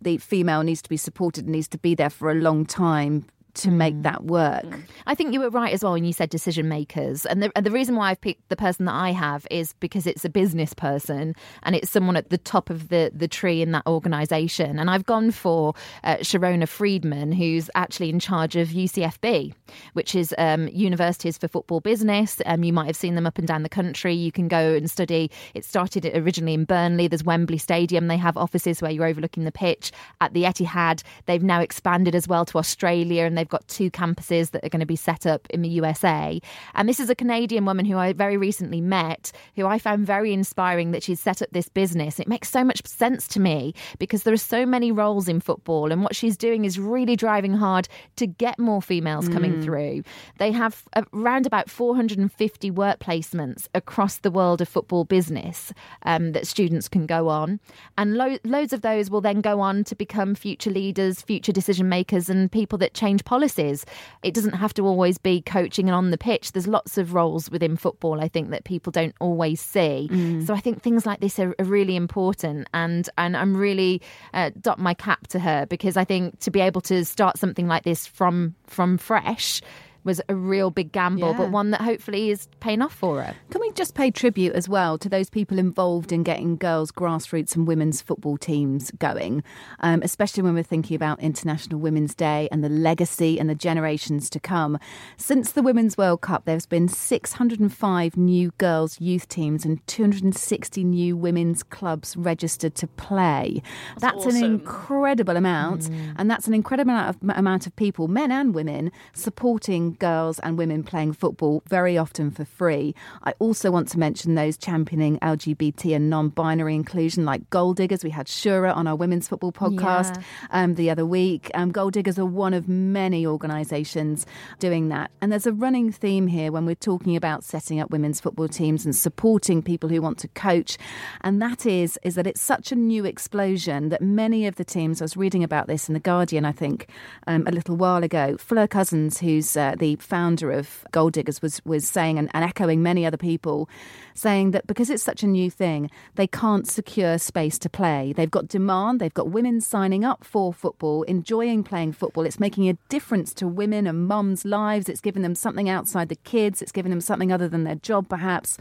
[0.01, 3.25] the female needs to be supported and needs to be there for a long time
[3.55, 4.65] to make that work
[5.05, 7.25] I think you were right as well when you said decision makers.
[7.25, 10.07] And the, and the reason why I've picked the person that I have is because
[10.07, 13.71] it's a business person and it's someone at the top of the, the tree in
[13.71, 14.79] that organisation.
[14.79, 19.53] And I've gone for uh, Sharona Friedman, who's actually in charge of UCFB,
[19.93, 22.41] which is um, Universities for Football Business.
[22.45, 24.13] Um, you might have seen them up and down the country.
[24.13, 25.29] You can go and study.
[25.53, 27.07] It started originally in Burnley.
[27.07, 28.07] There's Wembley Stadium.
[28.07, 29.91] They have offices where you're overlooking the pitch.
[30.21, 34.51] At the Etihad, they've now expanded as well to Australia and they've got two campuses
[34.51, 36.39] that are going to be set up in the USA.
[36.75, 40.31] And this is a Canadian woman who I very recently met, who I found very
[40.31, 42.21] inspiring that she's set up this business.
[42.21, 45.91] It makes so much sense to me because there are so many roles in football,
[45.91, 50.03] and what she's doing is really driving hard to get more females coming through.
[50.37, 56.47] They have around about 450 work placements across the world of football business um, that
[56.47, 57.59] students can go on,
[57.97, 61.89] and lo- loads of those will then go on to become future leaders, future decision
[61.89, 63.83] makers, and people that change policies.
[64.21, 66.51] It doesn't have to always be coaching and on the pitch.
[66.51, 70.07] There's lots of roles within football, I think, that people don't always see.
[70.45, 74.01] So I think things like this are, are really important, and and I'm really
[74.35, 77.67] uh, dot my cap to her because I think to be able to start something
[77.67, 79.61] like this from from fresh
[80.03, 81.37] was a real big gamble, Yeah.
[81.37, 83.35] but one that hopefully is paying off for her.
[83.49, 87.55] Can we just pay tribute as well to those people involved in getting girls' grassroots
[87.55, 89.43] and women's football teams going,
[89.79, 94.29] um, especially when we're thinking about International Women's Day and the legacy and the generations
[94.31, 94.77] to come?
[95.17, 101.15] Since the Women's World Cup, there's been 605 new girls' youth teams and 260 new
[101.15, 103.61] women's clubs registered to play.
[103.99, 104.43] That's, an awesome.
[104.43, 109.92] incredible amount, and that's an incredible amount of, amount of people, men and women, supporting
[109.93, 112.93] girls and women playing football very often for free.
[113.23, 118.03] I also want to mention those championing LGBT and non-binary inclusion, like Goal Diggers.
[118.03, 120.63] We had Shura on our women's football podcast Yeah.
[120.63, 121.49] um, the other week.
[121.53, 124.25] Um, Goal Diggers are one of many organisations
[124.59, 128.19] doing that, and there's a running theme here when we're talking about setting up women's
[128.19, 130.77] football teams and supporting people who want to coach,
[131.21, 135.01] and that is is that it's such a new explosion that many of the teams.
[135.01, 136.87] I was reading about this in the Guardian, I think,
[137.27, 138.37] um, a little while ago.
[138.37, 142.81] Fleur Cousins, who's uh, the founder of Goal Diggers, was was saying and, and echoing
[142.81, 143.69] many other people,
[144.13, 148.13] saying that because it's such a new thing, they can't secure space to play.
[148.15, 148.99] They've got demand.
[148.99, 152.25] They've got women signing up for football, enjoying playing football.
[152.25, 154.89] It's making a difference to women and mums' lives.
[154.89, 156.61] It's giving them something outside the kids.
[156.61, 158.57] It's giving them something other than their job, perhaps.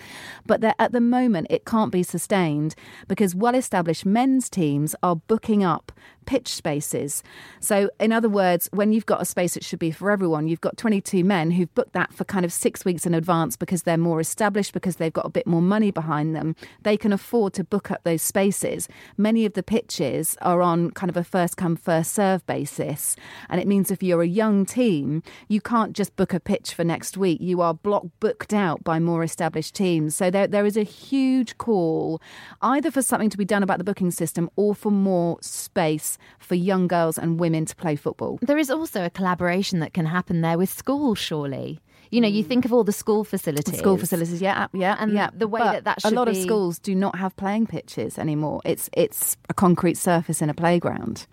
[0.46, 2.74] But at the moment, it can't be sustained
[3.08, 5.92] because well-established men's teams are booking up
[6.26, 7.22] pitch spaces.
[7.60, 10.60] So, in other words, when you've got a space that should be for everyone, you've
[10.60, 13.96] got 22 men who've booked that for kind of six weeks in advance because they're
[13.96, 16.56] more established, because they've got a bit more money behind them.
[16.82, 18.88] They can afford to book up those spaces.
[19.16, 23.16] Many of the pitches are on kind of a first come, first serve basis.
[23.48, 26.84] And it means if you're a young team, you can't just book a pitch for
[26.84, 27.40] next week.
[27.40, 30.16] You are block booked out by more established teams.
[30.16, 32.20] So, there, there is a huge call
[32.60, 36.54] either for something to be done about the booking system or for more space for
[36.54, 38.38] young girls and women to play football.
[38.42, 41.80] There is also a collaboration that can happen there with schools, surely.
[42.10, 42.48] You know, you mm.
[42.48, 43.78] think of all the school facilities.
[43.78, 45.30] School facilities, yeah, yeah, And yeah.
[45.32, 46.08] the way But that that should be.
[46.08, 48.60] a should lot of schools do not have playing pitches anymore.
[48.64, 51.26] It's it's a concrete surface in a playground.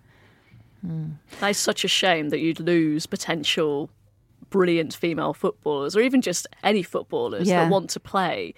[0.86, 1.16] Mm.
[1.40, 3.90] That is such a shame that you'd lose potential
[4.48, 7.64] brilliant female footballers or even just any footballers Yeah.
[7.64, 8.54] that want to play.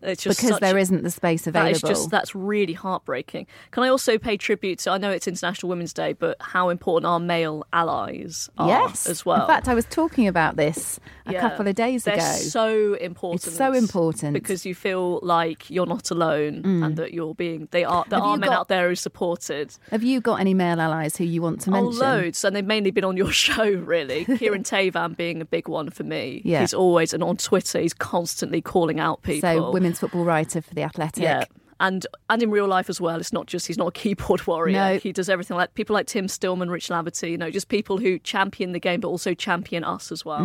[0.00, 1.72] It's just because there isn't the space That available.
[1.74, 3.46] is just that's really heartbreaking.
[3.72, 4.92] Can I also pay tribute to?
[4.92, 9.26] I know it's International Women's Day, but how important our male allies are yes, as
[9.26, 9.40] well.
[9.42, 11.40] In fact, I was talking about this a Yeah.
[11.40, 12.22] couple of days They're ago.
[12.22, 13.46] so important.
[13.48, 14.34] It's so important.
[14.34, 16.84] because you feel like you're not alone mm.
[16.84, 17.66] and that you're being.
[17.72, 18.04] They are.
[18.08, 19.74] There Have are men got- out there who supported.
[19.90, 22.00] Have you got any male allies who you want to Oh, mention?
[22.00, 24.24] loads, and they've mainly been on your show, really.
[24.26, 26.40] Kieran Theivam being a big one for me.
[26.48, 26.60] Yeah.
[26.60, 29.48] He's always, and on Twitter, he's constantly calling out people.
[29.50, 31.22] So, women's football writer for the Athletic.
[31.22, 31.44] Yeah.
[31.80, 34.76] And and in real life as well, it's not just he's not a keyboard warrior.
[34.76, 34.98] No.
[34.98, 38.18] He does everything like people like Tim Stillman, Rich Laverty, you know, just people who
[38.18, 40.40] champion the game but also champion us as well.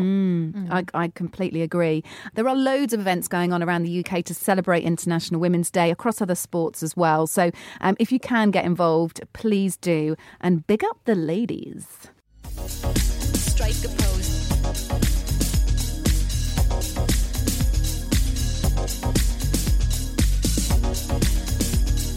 [0.70, 2.04] I, I completely agree.
[2.36, 5.90] There are loads of events going on around the UK to celebrate International Women's Day
[5.90, 7.26] across other sports as well.
[7.26, 7.50] So
[7.82, 10.16] um, if you can get involved, please do.
[10.40, 11.88] And big up the ladies.
[12.46, 14.43] Strike a pose.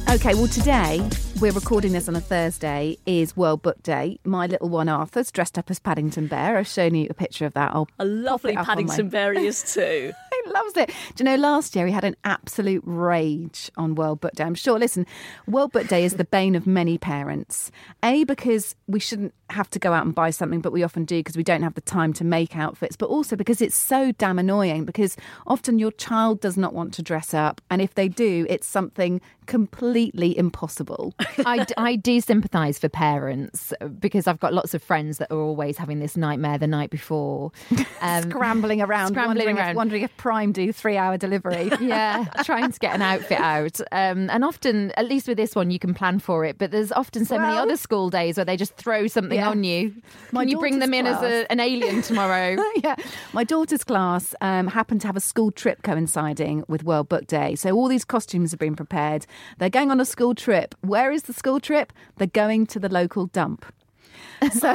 [0.09, 1.07] Okay, well, today
[1.41, 4.19] we're recording this on a Thursday, is World Book Day.
[4.25, 6.57] My little one Arthur's dressed up as Paddington Bear.
[6.57, 7.73] I've shown you a picture of that.
[7.75, 10.13] I'll A lovely pop it up on my- Paddington Bear he is too.
[10.47, 10.89] He loves it.
[11.17, 14.45] Do you know, last year he had an absolute rage on World Book Day.
[14.45, 15.05] I'm sure, listen,
[15.49, 17.73] World Book Day is the bane of many parents.
[18.05, 21.19] A, because we shouldn't have to go out and buy something, but we often do
[21.19, 24.39] because we don't have the time to make outfits, but also because it's so damn
[24.39, 25.17] annoying because
[25.49, 27.61] often your child does not want to dress up.
[27.69, 31.15] And if they do, it's something completely impossible.
[31.47, 35.39] I, d- I do sympathise for parents because I've got lots of friends that are
[35.41, 37.53] always having this nightmare the night before.
[38.03, 39.71] Um, Scrambling around, Scrambling wondering, around.
[39.71, 41.71] If, wondering if Prime do three hour delivery.
[41.81, 43.81] yeah, trying to get an outfit out.
[43.91, 46.59] Um, and often, at least with this one, you can plan for it.
[46.59, 49.49] But there's often so many other school days where they just throw something Yeah.
[49.49, 49.95] on you.
[50.31, 52.63] My Can you bring them in as a, an alien tomorrow?
[52.85, 52.97] yeah.
[53.33, 57.55] My daughter's class um, happened to have a school trip coinciding with World Book Day.
[57.55, 59.27] So all these costumes have been prepared.
[59.59, 60.75] They're going on a school trip.
[60.83, 61.93] Where is the school trip?
[62.17, 63.65] They're going to the local dump.
[64.53, 64.75] So,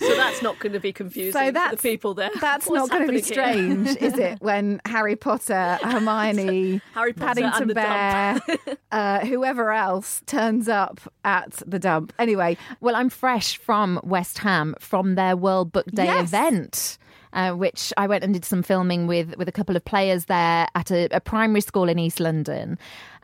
[0.00, 2.30] So that's not going to be confusing so for the that's people there.
[2.40, 4.38] That's What's not going to be strange, is it?
[4.42, 8.40] When Harry Potter, Hermione, Harry Potter Paddington and the Bear,
[8.92, 12.12] uh, whoever else turns up at the dump.
[12.18, 16.28] Anyway, Well, I'm fresh from West Ham from their World Book Day Yes.
[16.28, 16.98] event.
[17.34, 20.66] Uh, which I went and did some filming with with a couple of players there
[20.74, 22.78] at a, a primary school in East London.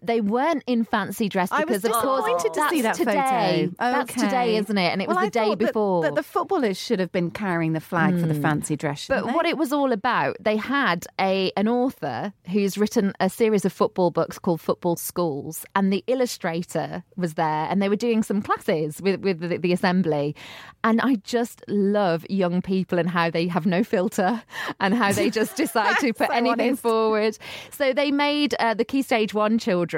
[0.07, 2.95] They weren't in fancy dress I was because, of course, disappointed to that's see that
[2.97, 3.69] today.
[3.71, 3.75] photo.
[3.79, 4.21] That's Okay.
[4.21, 4.93] today, isn't it?
[4.93, 6.03] And it Well, was I the day thought that- before.
[6.03, 9.01] That, the footballers should have been carrying the flag for the fancy dress.
[9.01, 9.35] shouldn't But they?
[9.37, 13.73] what it was all about, they had a an author who's written a series of
[13.73, 18.43] football books called Football Schools, and the illustrator was there, and they were doing some
[18.43, 20.35] classes with with the, the assembly,
[20.83, 24.43] and I just love young people and how they have no filter
[24.81, 26.83] and how they just decide to put So anything honest.
[26.83, 27.38] forward.
[27.71, 29.93] So they made uh, the Key Stage One children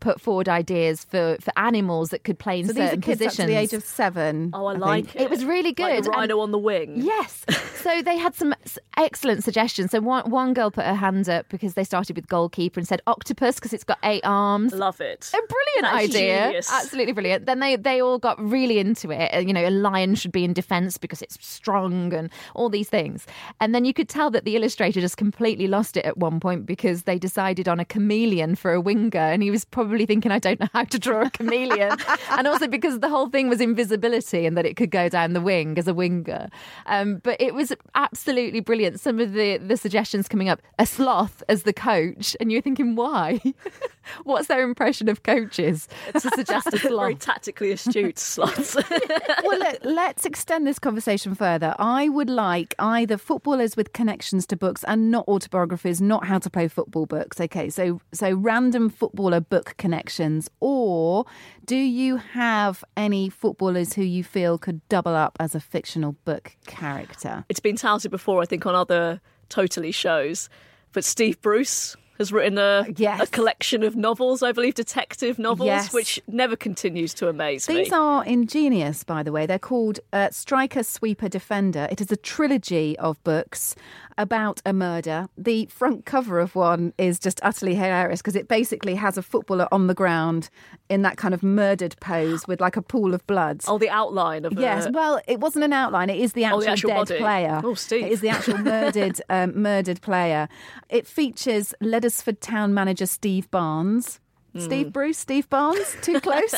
[0.00, 3.18] put forward ideas for for animals that could play in so these are certain kids
[3.18, 3.40] positions.
[3.40, 4.50] up to the age of seven.
[4.52, 5.16] Oh, I, I like think.
[5.16, 5.22] it.
[5.22, 6.94] It was really Like good, the and- rhino on the wing.
[6.96, 7.44] Yes.
[7.80, 8.54] So they had some
[8.98, 9.90] excellent suggestions.
[9.92, 13.00] So one, one girl put her hand up because they started with goalkeeper and said
[13.06, 14.74] octopus because it's got eight arms.
[14.74, 15.30] Love it.
[15.32, 16.44] A brilliant That's idea.
[16.44, 16.70] genius.
[16.70, 17.46] Absolutely brilliant.
[17.46, 19.46] Then they, they all got really into it.
[19.46, 23.26] You know, a lion should be in defence because it's strong and all these things.
[23.62, 26.66] And then you could tell that the illustrator just completely lost it at one point
[26.66, 29.18] because they decided on a chameleon for a winger.
[29.40, 31.96] And he was probably thinking, I don't know how to draw a chameleon.
[32.32, 35.40] and also because the whole thing was invisibility and that it could go down the
[35.40, 36.50] wing as a winger.
[36.84, 39.00] Um, but it was absolutely brilliant.
[39.00, 42.36] Some of the, the suggestions coming up, a sloth as the coach.
[42.38, 43.40] And you're thinking, why?
[44.24, 48.74] What's their impression of coaches to suggest a Very tactically astute slots.
[48.74, 51.74] well, look, let's extend this conversation further.
[51.78, 56.50] I would like either footballers with connections to books and not autobiographies, not how to
[56.50, 57.40] play football books.
[57.40, 61.24] Okay, so so random footballer book connections, or
[61.64, 66.56] do you have any footballers who you feel could double up as a fictional book
[66.66, 67.44] character?
[67.48, 69.20] it's been touted before, I think, on other
[69.50, 70.48] Totally shows.
[70.92, 73.20] But Steve Bruce has written a, Yes.
[73.22, 75.92] a collection of novels, I believe, detective novels, Yes.
[75.92, 77.76] which never continues to amaze me.
[77.76, 79.46] These are ingenious, by the way.
[79.46, 81.88] They're called uh, Striker, Sweeper, Defender.
[81.90, 83.74] It is a trilogy of books
[84.20, 85.28] about a murder.
[85.38, 89.66] The front cover of one is just utterly hilarious because it basically has a footballer
[89.72, 90.50] on the ground
[90.88, 93.62] in that kind of murdered pose with like a pool of blood.
[93.66, 96.10] Oh, the outline of Yes, a, well, it wasn't an outline.
[96.10, 97.18] It is the Oh, actual, the actual dead body.
[97.18, 97.60] player.
[97.64, 98.04] Oh, Steve.
[98.06, 100.48] It is the actual murdered um, murdered player.
[100.88, 104.20] It features Leddersford town manager Steve Barnes.
[104.58, 106.54] Steve Bruce, Steve Barnes, too close?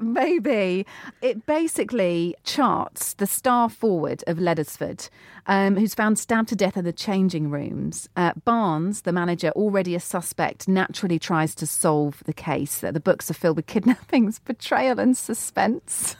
[0.00, 0.86] Maybe.
[1.22, 5.08] It basically charts the star forward of Leddersford,
[5.46, 8.08] um, who's found stabbed to death in the changing rooms.
[8.16, 12.78] Uh, Barnes, the manager, already a suspect, naturally tries to solve the case.
[12.78, 16.16] That the books are filled with kidnappings, betrayal, and suspense.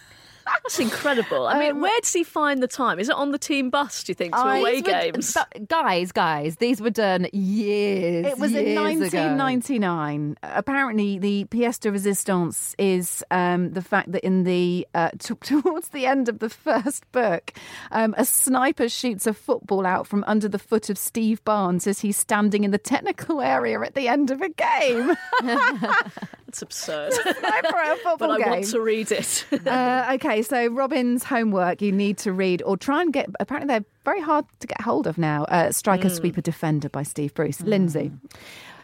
[0.46, 1.46] That's incredible.
[1.46, 2.98] I mean, Um, where does he find the time?
[2.98, 5.37] Is it on the team bus, do you think, to I- away These were- games?
[5.68, 8.26] guys, guys, these were done years.
[8.26, 8.76] It was in years
[9.12, 9.35] ago.
[9.37, 10.37] 1999.
[10.42, 15.88] Apparently, the pièce de résistance is um, the fact that in the uh, t- towards
[15.88, 17.52] the end of the first book,
[17.92, 22.00] um, a sniper shoots a football out from under the foot of Steve Barnes as
[22.00, 25.14] he's standing in the technical area at the end of a game.
[26.55, 27.12] It's absurd.
[27.12, 28.49] sniper at a football but I game.
[28.51, 29.45] want to read it.
[29.67, 33.29] Uh, okay, so Robyn's homework you need to read or try and get.
[33.40, 35.45] Apparently, they're very hard to get hold of now.
[35.45, 37.61] Uh, Striker, Sweeper, Defender by Steve Bruce.
[37.61, 38.12] Lynsey.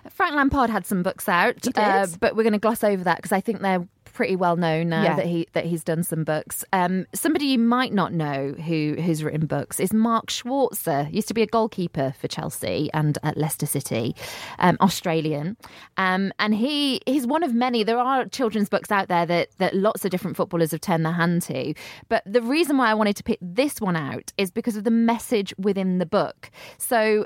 [0.09, 3.33] Frank Lampard had some books out, uh, but we're going to gloss over that because
[3.33, 3.87] I think they're
[4.20, 5.16] pretty well known now Yeah.
[5.16, 6.62] that he that he's done some books.
[6.74, 11.11] Um, somebody you might not know who who's written books is Mark Schwarzer.
[11.11, 14.14] Used to be a goalkeeper for Chelsea and at Leicester City,
[14.59, 15.56] um, Australian,
[15.96, 17.83] um, and he he's one of many.
[17.83, 21.14] There are children's books out there that that lots of different footballers have turned their
[21.14, 21.72] hand to.
[22.11, 24.90] But the reason why I wanted to pick this one out is because of the
[24.90, 26.50] message within the book.
[26.76, 27.24] So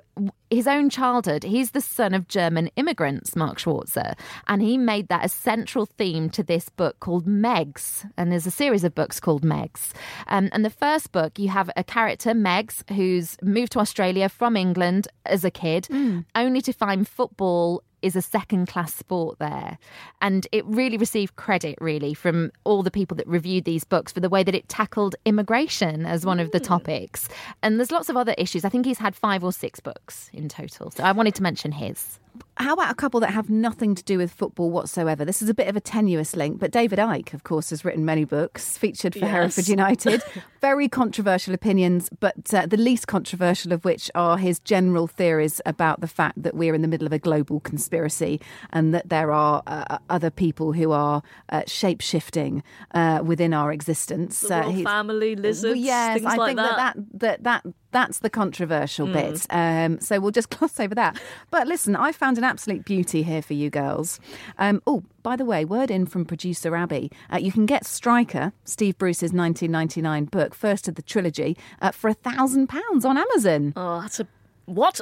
[0.48, 4.14] his own childhood, he's the son of German immigrants, Mark Schwarzer,
[4.46, 8.08] and he made that a central theme to this book called Megs.
[8.16, 9.92] And there's a series of books called Megs.
[10.28, 14.56] Um, and the first book, you have a character, Megs, who's moved to Australia from
[14.56, 15.88] England as a kid,
[16.34, 19.78] only to find football is a second class sport there.
[20.20, 24.20] And it really received credit, really, from all the people that reviewed these books for
[24.20, 27.28] the way that it tackled immigration as one of the topics.
[27.62, 28.64] And there's lots of other issues.
[28.64, 30.90] I think he's had five or six books in total.
[30.90, 32.20] So I wanted to mention his.
[32.56, 35.24] How about a couple that have nothing to do with football whatsoever?
[35.24, 38.04] This is a bit of a tenuous link, but David Icke, of course, has written
[38.04, 39.30] many books, featured for Yes.
[39.30, 40.22] Hereford United.
[40.60, 46.00] Very controversial opinions, but uh, the least controversial of which are his general theories about
[46.00, 47.93] the fact that we're in the middle of a global conspiracy
[48.72, 53.72] and that there are uh, other people who are uh, shape shifting uh, within our
[53.72, 54.44] existence.
[54.48, 56.76] Royal family, lizards, well, yes, things I like think that.
[56.76, 56.96] that.
[56.96, 59.46] that that that that's the controversial bit.
[59.50, 61.20] Um, so we'll just gloss over that.
[61.50, 64.18] But listen, I found an absolute beauty here for you girls.
[64.58, 67.10] Um, oh, by the way, word in from producer Abby.
[67.32, 72.08] Uh, you can get Striker, Steve Bruce's 1999 book, first of the trilogy, uh, for
[72.08, 73.72] a thousand pounds on Amazon.
[73.76, 74.26] Oh, that's a
[74.66, 75.00] What?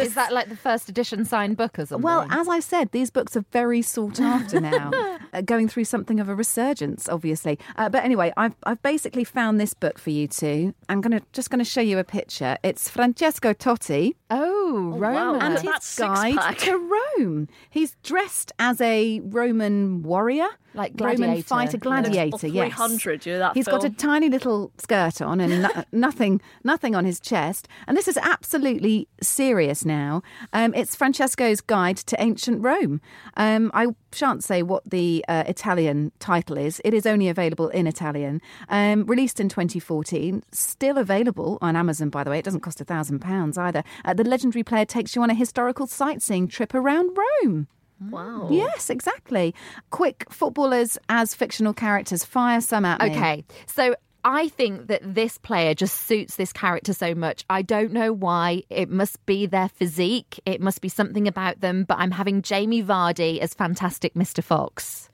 [0.00, 2.02] Is that like the first edition signed book or something?
[2.02, 4.90] Well, as I said, these books are very sought after now,
[5.32, 7.58] uh, going through something of a resurgence, obviously.
[7.76, 10.74] Uh, but anyway, I've, I've basically found this book for you two.
[10.88, 12.56] I'm gonna just going to show you a picture.
[12.62, 15.34] It's Francesco Totti oh, wow.
[15.34, 16.58] And Look his guide pack.
[16.58, 16.76] to
[17.18, 17.48] Rome.
[17.70, 21.42] He's dressed as a Roman warrior, Like Roman gladiator.
[21.46, 22.46] fighter, gladiator.
[22.46, 26.40] yes, 300, you know that He's got a tiny little skirt on and no, nothing,
[26.64, 27.68] nothing on his chest.
[27.86, 30.22] And this is absolutely serious now.
[30.52, 33.00] Um, it's Francesco's Guide to Ancient Rome.
[33.36, 36.80] Um, I shan't say what the uh, Italian title is.
[36.84, 38.40] It is only available in Italian.
[38.68, 42.10] Um, released in 2014, still available on Amazon.
[42.10, 43.84] By the way, it doesn't cost a thousand pounds either.
[44.04, 47.68] Uh, the legendary player takes you on a historical sightseeing trip around Rome.
[48.10, 48.48] Wow.
[48.50, 49.54] Yes, exactly.
[49.90, 52.24] Quick footballers as fictional characters.
[52.24, 53.10] Fire some at me.
[53.10, 53.94] Okay, so
[54.24, 57.44] I think that this player just suits this character so much.
[57.50, 58.62] I don't know why.
[58.70, 60.38] It must be their physique.
[60.46, 61.84] It must be something about them.
[61.84, 64.42] But I'm having Jamie Vardy as Fantastic Mr.
[64.42, 65.10] Fox.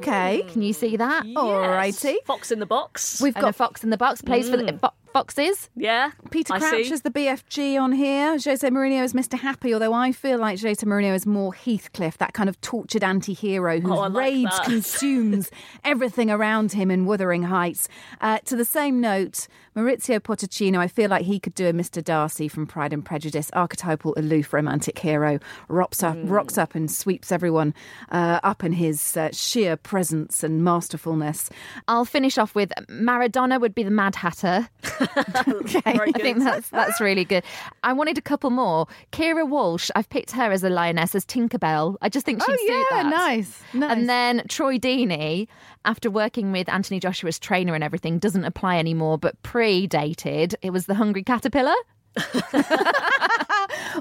[0.00, 0.44] Okay.
[0.48, 1.24] Can you see that?
[1.24, 2.16] Alrighty.
[2.24, 3.20] Fox in the box.
[3.20, 4.90] We've And a got fox in the box plays for the mm.
[5.16, 5.70] Foxes.
[5.74, 6.10] yeah.
[6.30, 6.92] Peter I Crouch see.
[6.92, 8.32] as the BFG on here.
[8.32, 9.38] Jose Mourinho is Mr.
[9.38, 13.32] Happy, although I feel like Jose Mourinho is more Heathcliff, that kind of tortured anti
[13.32, 15.50] hero whose Oh, I like rage consumes
[15.84, 17.88] everything around him in Wuthering Heights.
[18.20, 22.02] Uh, to the same note, Mauricio Pochettino, I feel like he could do a Mr.
[22.04, 25.38] Darcy from Pride and Prejudice, archetypal, aloof, romantic hero,
[25.68, 26.30] rocks up, Mm.
[26.30, 27.74] rocks up and sweeps everyone
[28.10, 31.48] uh, up in his uh, sheer presence and masterfulness.
[31.88, 34.68] I'll finish off with Maradona would be the Mad Hatter.
[35.48, 35.80] Okay.
[35.84, 37.44] I think that's that's really good.
[37.82, 38.86] I wanted a couple more.
[39.12, 41.96] Keira Walsh, I've picked her as a lioness as Tinkerbell.
[42.02, 43.10] I just think she'd Oh, suit yeah, that.
[43.10, 43.90] nice, nice.
[43.96, 45.48] And then Troy Deeney,
[45.84, 50.86] after working with Anthony Joshua's trainer and everything, doesn't apply anymore, but pre-dated, it was
[50.86, 51.74] the Hungry Caterpillar.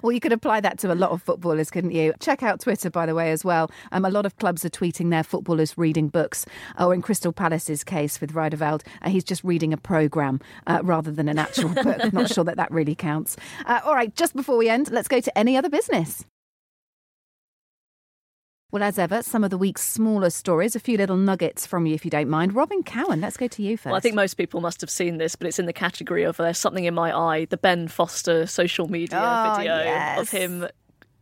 [0.01, 2.13] Well, you could apply that to a lot of footballers, couldn't you?
[2.20, 3.72] Check out Twitter, by the way, as well.
[3.91, 6.45] Um, a lot of clubs are tweeting their footballers reading books.
[6.78, 11.11] Oh, in Crystal Palace's case with Riedewald, uh, he's just reading a programme uh, rather
[11.11, 12.13] than an actual book.
[12.13, 13.38] Not sure that that really counts.
[13.66, 16.26] Uh, all right, just before we end, let's go to any other business.
[18.72, 21.93] Well, as ever, some of the week's smaller stories, a few little nuggets from you,
[21.93, 22.55] if you don't mind.
[22.55, 23.86] Robyn Cowen, let's go to you first.
[23.86, 26.38] Well, I think most people must have seen this, but it's in the category of
[26.38, 30.20] There's Something in My Eye, the Ben Foster social media Oh, video yes.
[30.20, 30.68] of him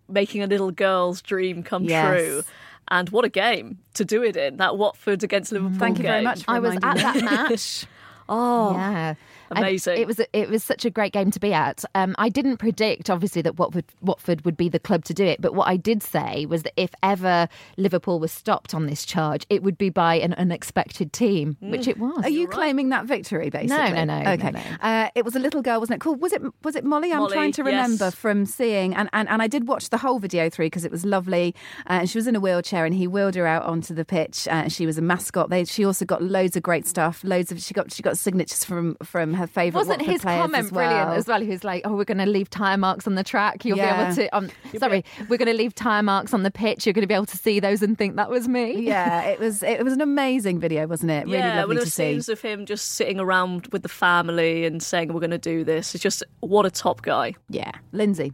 [0.09, 2.07] making a little girl's dream come Yes.
[2.07, 2.43] true.
[2.87, 5.55] And what a game to do it in, that Watford against mm.
[5.55, 7.01] Liverpool Thank you very much for I was at me.
[7.01, 7.85] that match.
[8.29, 9.13] Oh, yeah.
[9.55, 9.97] And amazing.
[9.97, 11.83] It was it was such a great game to be at.
[11.95, 15.41] Um, I didn't predict, obviously, that Watford Watford would be the club to do it.
[15.41, 17.47] But what I did say was that if ever
[17.77, 21.97] Liverpool was stopped on this charge, it would be by an unexpected team, which it
[21.97, 22.23] was.
[22.23, 23.91] Are you claiming that victory, basically?
[23.93, 24.51] no, no, Okay.
[24.51, 24.77] no, no.
[24.81, 26.01] Uh, it was a little girl, wasn't it?
[26.01, 26.15] Cool.
[26.15, 26.41] Was it?
[26.63, 27.11] Was it Molly?
[27.11, 27.65] I'm trying to yes.
[27.65, 30.91] remember from seeing, and, and, and I did watch the whole video through because it
[30.91, 31.55] was lovely.
[31.89, 34.47] Uh, and she was in a wheelchair, and he wheeled her out onto the pitch.
[34.47, 35.49] Uh, she was a mascot.
[35.49, 37.23] They, she also got loads of great stuff.
[37.23, 39.79] Loads of she got she got signatures from from her favourite.
[39.81, 40.87] Wasn't Watford his comment as well.
[40.87, 41.41] brilliant as well?
[41.41, 43.65] He was like, "Oh, we're going to leave tire marks on the track.
[43.65, 43.97] You'll Yeah.
[43.97, 46.85] be able to." Um, sorry, we're going to leave tire marks on the pitch.
[46.85, 48.81] You're going to be able to see those and think that was me.
[48.81, 51.25] Yeah, it was it was an amazing video, wasn't it?
[51.25, 52.13] Really yeah, lovely well, to see.
[52.13, 55.63] scenes of him just sitting around with the family and saying, We're going to do
[55.63, 55.93] this.
[55.95, 57.35] It's just, what a top guy.
[57.49, 58.33] Yeah, Lynsey.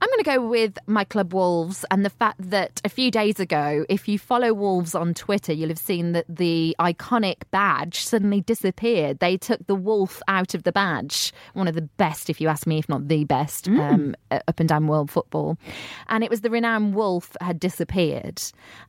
[0.00, 3.40] I'm going to go with my club Wolves and the fact that a few days
[3.40, 8.40] ago, if you follow Wolves on Twitter, you'll have seen that the iconic badge suddenly
[8.40, 9.18] disappeared.
[9.18, 12.66] They took the wolf out of the badge, one of the best, if you ask
[12.66, 15.58] me, if not the best, um, up and down world football.
[16.08, 18.42] And it was the renowned wolf had disappeared.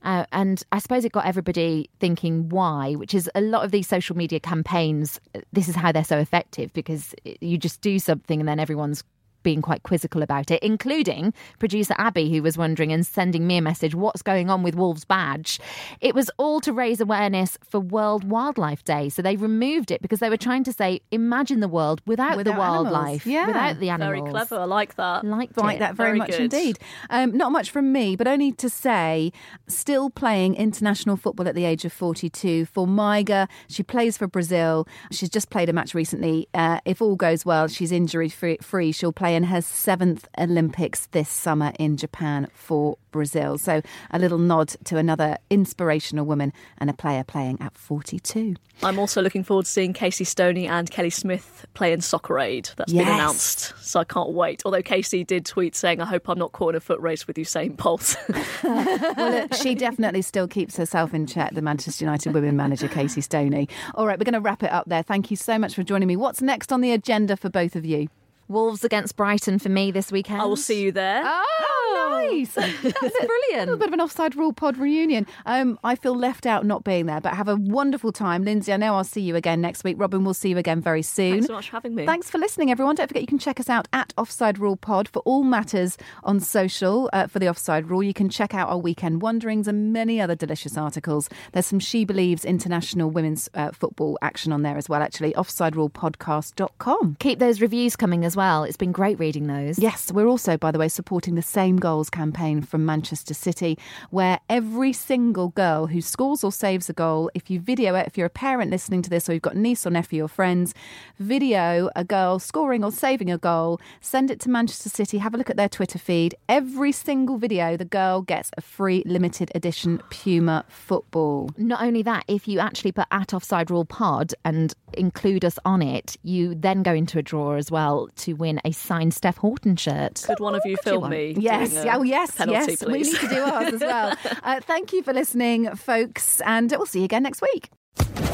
[0.04, 3.88] Uh, and I suppose it got everybody thinking why, which is a lot of these
[3.88, 5.20] social media campaigns,
[5.54, 9.04] this is how they're so effective because you just do something and then everyone's
[9.46, 13.62] being quite quizzical about it, including producer Abby, who was wondering and sending me a
[13.62, 15.60] message, what's going on with Wolves Badge?
[16.02, 19.08] It was all to raise awareness for World Wildlife Day.
[19.10, 22.56] So they removed it because they were trying to say, imagine the world without, Without
[22.56, 22.92] the animals.
[22.92, 23.46] wildlife, Yeah.
[23.48, 24.16] without the animals.
[24.24, 24.60] Very clever.
[24.62, 25.24] I like that.
[25.24, 25.80] Liked like it.
[25.80, 26.42] that very, Very much good.
[26.42, 26.80] indeed.
[27.12, 29.32] Um, not much from me, but only to say,
[29.68, 33.48] still playing international football at the age of 42 Formiga.
[33.68, 34.88] She plays for Brazil.
[35.12, 36.48] She's just played a match recently.
[36.54, 38.92] Uh, if all goes well, she's injury free, free.
[38.92, 43.58] She'll play in her seventh Olympics this summer in Japan for Brazil.
[43.58, 43.82] So
[44.12, 48.56] a little nod to another inspirational woman and a player playing at 42.
[48.84, 52.70] I'm also looking forward to seeing Casey Stoney and Kelly Smith play in Soccer Aid.
[52.76, 53.06] That's Yes.
[53.06, 54.62] been announced, so I can't wait.
[54.66, 57.38] Although Casey did tweet saying, I hope I'm not caught in a foot race with
[57.38, 58.18] Usain Bolt.
[58.64, 63.22] Well, look, she definitely still keeps herself in check, the Manchester United women manager, Casey
[63.22, 63.70] Stoney.
[63.94, 65.04] All right, we're going to wrap it up there.
[65.04, 66.16] Thank you so much for joining me.
[66.16, 68.08] What's next on the agenda for both of you?
[68.48, 70.42] Wolves against Brighton for me this weekend.
[70.42, 71.24] I will see you there.
[71.26, 72.54] Oh, nice.
[72.56, 73.24] That's brilliant.
[73.54, 75.26] A little bit of an offside rule pod reunion.
[75.46, 78.44] Um, I feel left out not being there, but have a wonderful time.
[78.44, 79.98] Lynsey, I know I'll see you again next week.
[79.98, 81.34] Robyn, we'll see you again very soon.
[81.34, 82.06] Thanks so much for having me.
[82.06, 82.96] Thanks for listening, everyone.
[82.96, 86.40] Don't forget you can check us out at Offside Rule Pod for all matters on
[86.40, 88.04] social uh, for the Offside Rule.
[88.04, 91.30] You can check out our weekend wanderings and many other delicious articles.
[91.54, 95.36] There's some She Believes international women's uh, football action on there as well, actually.
[95.36, 97.18] Offside Rule OffsideRulePodcast.com.
[97.20, 98.64] Keep those reviews coming as well.
[98.64, 99.80] It's been great reading those.
[99.80, 103.78] Yes, we're also, by the way, supporting the Same Goals campaign from Manchester City,
[104.10, 108.18] where every single girl who scores or saves a goal, if you video it, if
[108.18, 110.74] you're a parent listening to this or you've got niece or nephew or friends,
[111.20, 115.38] video a girl scoring or saving a goal, send it to Manchester City, have a
[115.38, 116.36] look at their Twitter feed.
[116.50, 121.50] Every single video, the girl gets a free limited edition Puma football.
[121.58, 125.82] Not only that, if you actually put at Offside Rule Pod and include us on
[125.82, 129.76] it, you then go into a draw as well to win a signed Steph Houghton
[129.76, 130.24] shirt.
[130.26, 131.36] Could one of you film me?
[131.38, 132.86] Yes, doing a oh yes, penalty, yes.
[132.86, 134.16] We need to do ours as well.
[134.44, 137.70] Uh, thank you for listening, folks, and we'll see you again next week.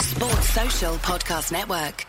[0.01, 2.05] Sports Social Podcast Network.